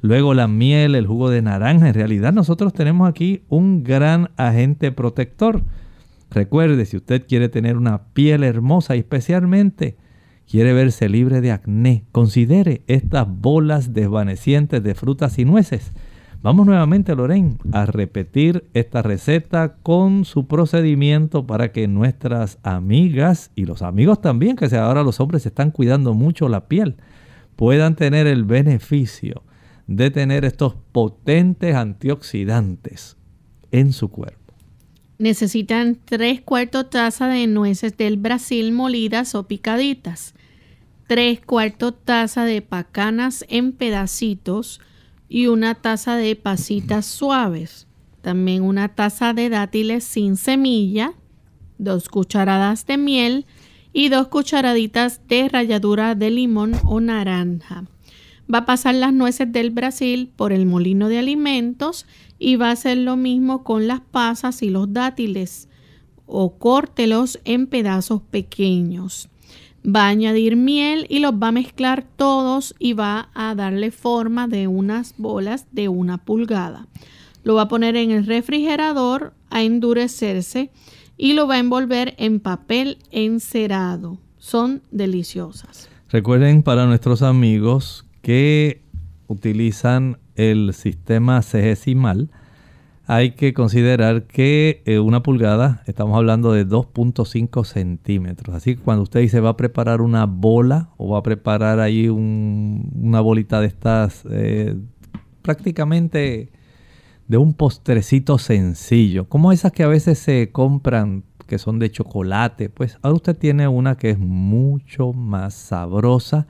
[0.00, 1.88] Luego la miel, el jugo de naranja.
[1.88, 5.62] En realidad nosotros tenemos aquí un gran agente protector.
[6.30, 9.96] Recuerde, si usted quiere tener una piel hermosa y especialmente
[10.48, 15.92] quiere verse libre de acné, considere estas bolas desvanecientes de frutas y nueces
[16.40, 23.64] Vamos nuevamente, Lorraine, a repetir esta receta con su procedimiento para que nuestras amigas y
[23.64, 26.94] los amigos también, que ahora los hombres están cuidando mucho la piel,
[27.56, 29.42] puedan tener el beneficio
[29.88, 33.16] de tener estos potentes antioxidantes
[33.72, 34.54] en su cuerpo.
[35.18, 40.34] Necesitan 3 cuartos taza de nueces del Brasil molidas o picaditas,
[41.08, 44.80] 3 cuartos taza de pacanas en pedacitos
[45.28, 47.86] y una taza de pasitas suaves.
[48.22, 51.14] También una taza de dátiles sin semilla,
[51.78, 53.46] 2 cucharadas de miel
[53.92, 57.84] y 2 cucharaditas de ralladura de limón o naranja
[58.52, 62.06] va a pasar las nueces del Brasil por el molino de alimentos
[62.38, 65.68] y va a hacer lo mismo con las pasas y los dátiles
[66.26, 69.28] o córtelos en pedazos pequeños.
[69.88, 74.46] Va a añadir miel y los va a mezclar todos y va a darle forma
[74.46, 76.88] de unas bolas de una pulgada.
[77.42, 80.70] Lo va a poner en el refrigerador a endurecerse
[81.16, 84.18] y lo va a envolver en papel encerado.
[84.36, 85.88] Son deliciosas.
[86.10, 88.82] Recuerden para nuestros amigos que
[89.26, 92.30] utilizan el sistema cegesimal,
[93.10, 98.54] hay que considerar que eh, una pulgada, estamos hablando de 2.5 centímetros.
[98.54, 102.10] Así que cuando usted dice va a preparar una bola o va a preparar ahí
[102.10, 104.76] una bolita de estas, eh,
[105.40, 106.52] prácticamente
[107.28, 112.68] de un postrecito sencillo, como esas que a veces se compran que son de chocolate,
[112.68, 116.46] pues ahora usted tiene una que es mucho más sabrosa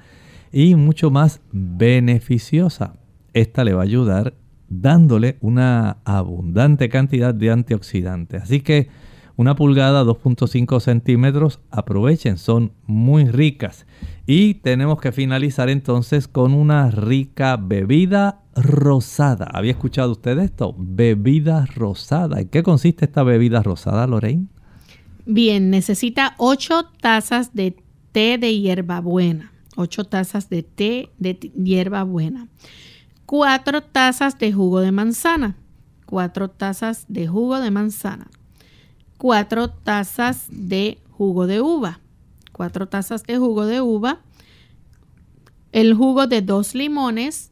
[0.51, 2.97] y mucho más beneficiosa.
[3.33, 4.35] Esta le va a ayudar
[4.69, 8.43] dándole una abundante cantidad de antioxidantes.
[8.43, 8.89] Así que
[9.37, 13.87] una pulgada, 2.5 centímetros, aprovechen, son muy ricas.
[14.27, 19.49] Y tenemos que finalizar entonces con una rica bebida rosada.
[19.53, 20.75] ¿Había escuchado usted esto?
[20.77, 22.41] Bebida rosada.
[22.41, 24.49] ¿En qué consiste esta bebida rosada, Lorraine?
[25.25, 27.77] Bien, necesita 8 tazas de
[28.13, 32.49] té de hierbabuena 8 tazas de té de hierba buena,
[33.29, 35.55] 4 tazas de jugo de manzana,
[36.07, 38.31] 4 tazas de jugo de manzana,
[39.19, 42.01] 4 tazas de jugo de uva,
[42.53, 44.23] 4 tazas de jugo de uva,
[45.73, 47.51] el jugo de dos limones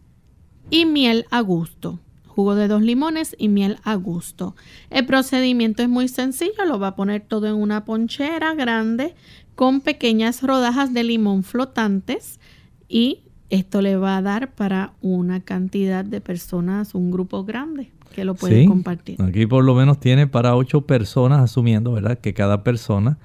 [0.71, 2.01] y miel a gusto.
[2.27, 4.57] Jugo de dos limones y miel a gusto.
[4.89, 9.15] El procedimiento es muy sencillo, lo va a poner todo en una ponchera grande
[9.55, 12.41] con pequeñas rodajas de limón flotantes
[12.89, 18.25] y esto le va a dar para una cantidad de personas, un grupo grande que
[18.25, 19.21] lo pueden compartir.
[19.23, 22.19] Aquí por lo menos tiene para ocho personas, asumiendo, ¿verdad?
[22.19, 23.19] Que cada persona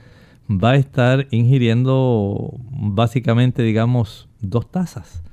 [0.49, 5.23] va a estar ingiriendo básicamente, digamos, dos tazas.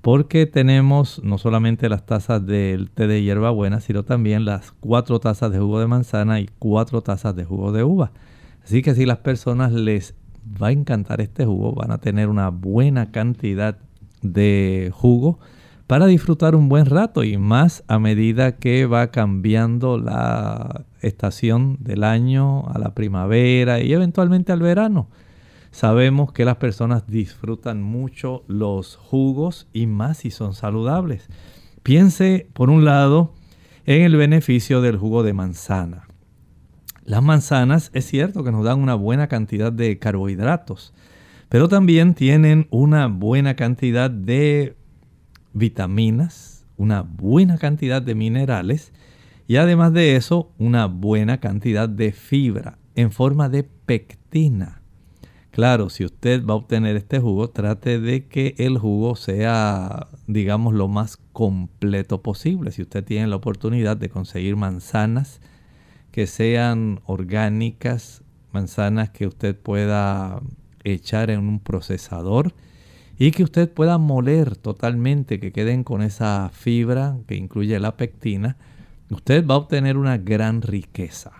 [0.00, 5.52] Porque tenemos no solamente las tazas del té de hierbabuena, sino también las cuatro tazas
[5.52, 8.12] de jugo de manzana y cuatro tazas de jugo de uva.
[8.64, 10.14] Así que si las personas les
[10.62, 13.76] va a encantar este jugo, van a tener una buena cantidad
[14.22, 15.38] de jugo
[15.86, 22.04] para disfrutar un buen rato y más a medida que va cambiando la estación del
[22.04, 25.08] año a la primavera y eventualmente al verano.
[25.72, 31.28] Sabemos que las personas disfrutan mucho los jugos y más si son saludables.
[31.82, 33.34] Piense por un lado
[33.86, 36.06] en el beneficio del jugo de manzana.
[37.04, 40.92] Las manzanas es cierto que nos dan una buena cantidad de carbohidratos,
[41.50, 44.76] pero también tienen una buena cantidad de
[45.52, 48.92] vitaminas, una buena cantidad de minerales
[49.48, 54.80] y además de eso una buena cantidad de fibra en forma de pectina.
[55.50, 60.72] Claro, si usted va a obtener este jugo, trate de que el jugo sea, digamos,
[60.72, 62.70] lo más completo posible.
[62.70, 65.40] Si usted tiene la oportunidad de conseguir manzanas,
[66.12, 68.22] que sean orgánicas,
[68.52, 70.40] manzanas que usted pueda
[70.84, 72.54] echar en un procesador
[73.18, 78.56] y que usted pueda moler totalmente, que queden con esa fibra que incluye la pectina,
[79.10, 81.32] usted va a obtener una gran riqueza.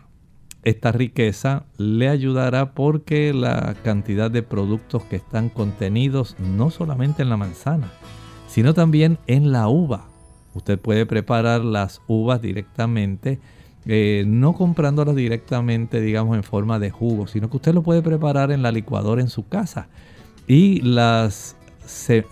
[0.62, 7.30] Esta riqueza le ayudará porque la cantidad de productos que están contenidos no solamente en
[7.30, 7.90] la manzana,
[8.46, 10.08] sino también en la uva.
[10.52, 13.38] Usted puede preparar las uvas directamente
[13.86, 18.52] eh, no comprándolas directamente, digamos, en forma de jugo, sino que usted lo puede preparar
[18.52, 19.88] en la licuadora en su casa.
[20.46, 21.56] Y las,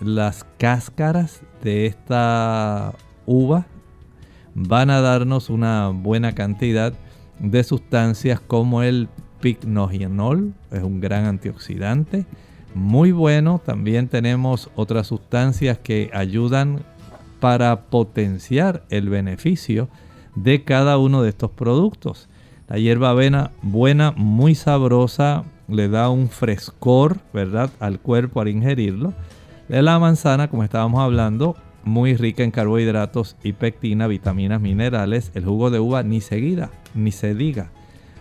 [0.01, 2.93] las cáscaras de esta
[3.25, 3.65] uva
[4.53, 6.93] van a darnos una buena cantidad
[7.39, 9.07] de sustancias como el
[9.39, 12.25] picnogenol, es un gran antioxidante,
[12.75, 13.61] muy bueno.
[13.65, 16.81] También tenemos otras sustancias que ayudan
[17.39, 19.87] para potenciar el beneficio
[20.35, 22.29] de cada uno de estos productos.
[22.67, 29.13] La hierba avena buena, muy sabrosa, le da un frescor, ¿verdad?, al cuerpo al ingerirlo.
[29.67, 35.31] La manzana, como estábamos hablando, muy rica en carbohidratos y pectina, vitaminas, minerales.
[35.33, 37.71] El jugo de uva ni seguida, ni se diga.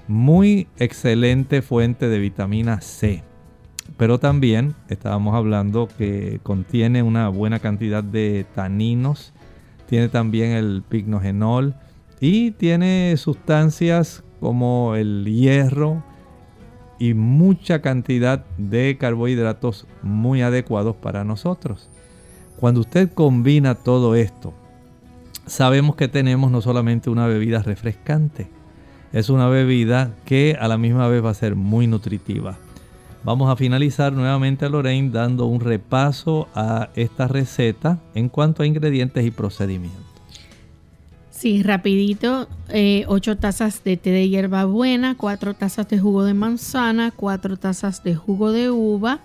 [0.06, 3.22] Muy excelente fuente de vitamina C.
[3.96, 9.32] Pero también estábamos hablando que contiene una buena cantidad de taninos.
[9.86, 11.74] Tiene también el pignogenol
[12.20, 16.02] y tiene sustancias como el hierro
[16.98, 21.88] y mucha cantidad de carbohidratos muy adecuados para nosotros.
[22.56, 24.52] Cuando usted combina todo esto,
[25.46, 28.48] sabemos que tenemos no solamente una bebida refrescante,
[29.12, 32.58] es una bebida que a la misma vez va a ser muy nutritiva.
[33.24, 39.24] Vamos a finalizar nuevamente, Lorraine, dando un repaso a esta receta en cuanto a ingredientes
[39.24, 40.07] y procedimientos.
[41.38, 47.12] Sí, rapidito, 8 eh, tazas de té de hierbabuena, 4 tazas de jugo de manzana,
[47.12, 49.20] 4 tazas de jugo de uva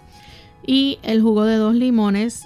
[0.64, 2.44] y el jugo de dos limones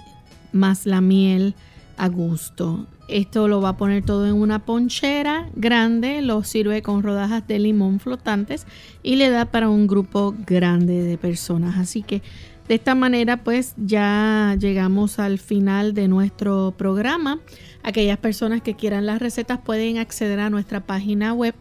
[0.52, 1.54] más la miel
[1.98, 2.86] a gusto.
[3.10, 7.58] Esto lo va a poner todo en una ponchera grande, lo sirve con rodajas de
[7.58, 8.66] limón flotantes
[9.02, 11.76] y le da para un grupo grande de personas.
[11.76, 12.22] Así que
[12.68, 17.40] de esta manera pues ya llegamos al final de nuestro programa.
[17.82, 21.54] Aquellas personas que quieran las recetas pueden acceder a nuestra página web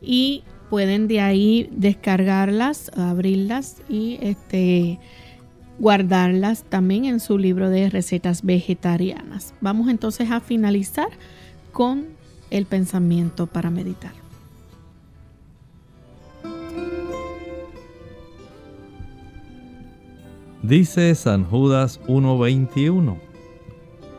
[0.00, 5.00] y pueden de ahí descargarlas, abrirlas y este
[5.78, 9.54] guardarlas también en su libro de recetas vegetarianas.
[9.60, 11.08] Vamos entonces a finalizar
[11.72, 12.06] con
[12.50, 14.21] el pensamiento para meditar.
[20.62, 23.18] Dice San Judas 1:21,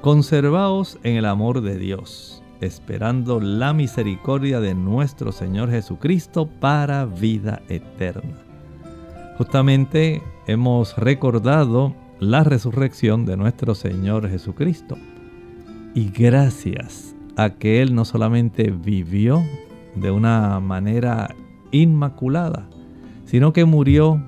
[0.01, 7.61] Conservaos en el amor de Dios, esperando la misericordia de nuestro Señor Jesucristo para vida
[7.69, 8.35] eterna.
[9.37, 14.97] Justamente hemos recordado la resurrección de nuestro Señor Jesucristo.
[15.95, 19.41] Y gracias a que Él no solamente vivió
[19.95, 21.33] de una manera
[21.71, 22.67] inmaculada,
[23.23, 24.21] sino que murió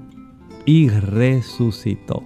[0.65, 2.23] y resucitó.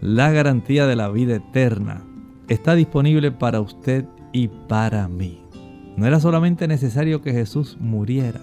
[0.00, 2.04] La garantía de la vida eterna
[2.48, 5.42] está disponible para usted y para mí.
[5.96, 8.40] No era solamente necesario que Jesús muriera,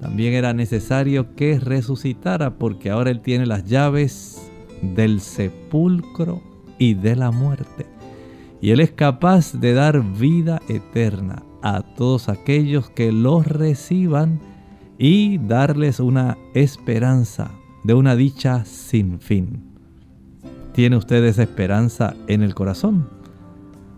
[0.00, 4.50] también era necesario que resucitara porque ahora Él tiene las llaves
[4.82, 6.42] del sepulcro
[6.78, 7.86] y de la muerte.
[8.60, 14.40] Y Él es capaz de dar vida eterna a todos aquellos que los reciban
[14.98, 17.50] y darles una esperanza
[17.84, 19.62] de una dicha sin fin.
[20.72, 23.08] ¿Tiene usted esa esperanza en el corazón?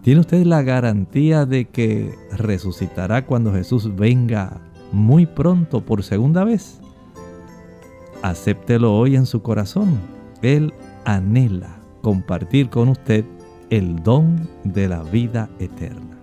[0.02, 4.60] ¿Tiene usted la garantía de que resucitará cuando Jesús venga
[4.92, 6.80] muy pronto por segunda vez.
[8.22, 10.00] Acéptelo hoy en su corazón.
[10.42, 10.72] Él
[11.04, 13.24] anhela compartir con usted
[13.70, 16.18] el don de la vida eterna.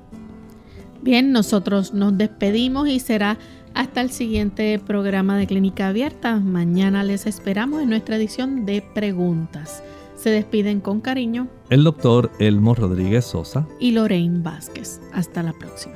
[1.01, 3.37] Bien, nosotros nos despedimos y será
[3.73, 6.39] hasta el siguiente programa de Clínica Abierta.
[6.39, 9.83] Mañana les esperamos en nuestra edición de preguntas.
[10.15, 15.01] Se despiden con cariño el doctor Elmo Rodríguez Sosa y Lorraine Vázquez.
[15.13, 15.95] Hasta la próxima.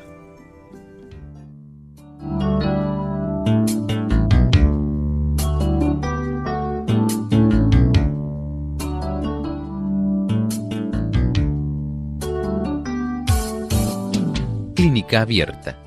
[14.75, 15.86] Clínica abierta.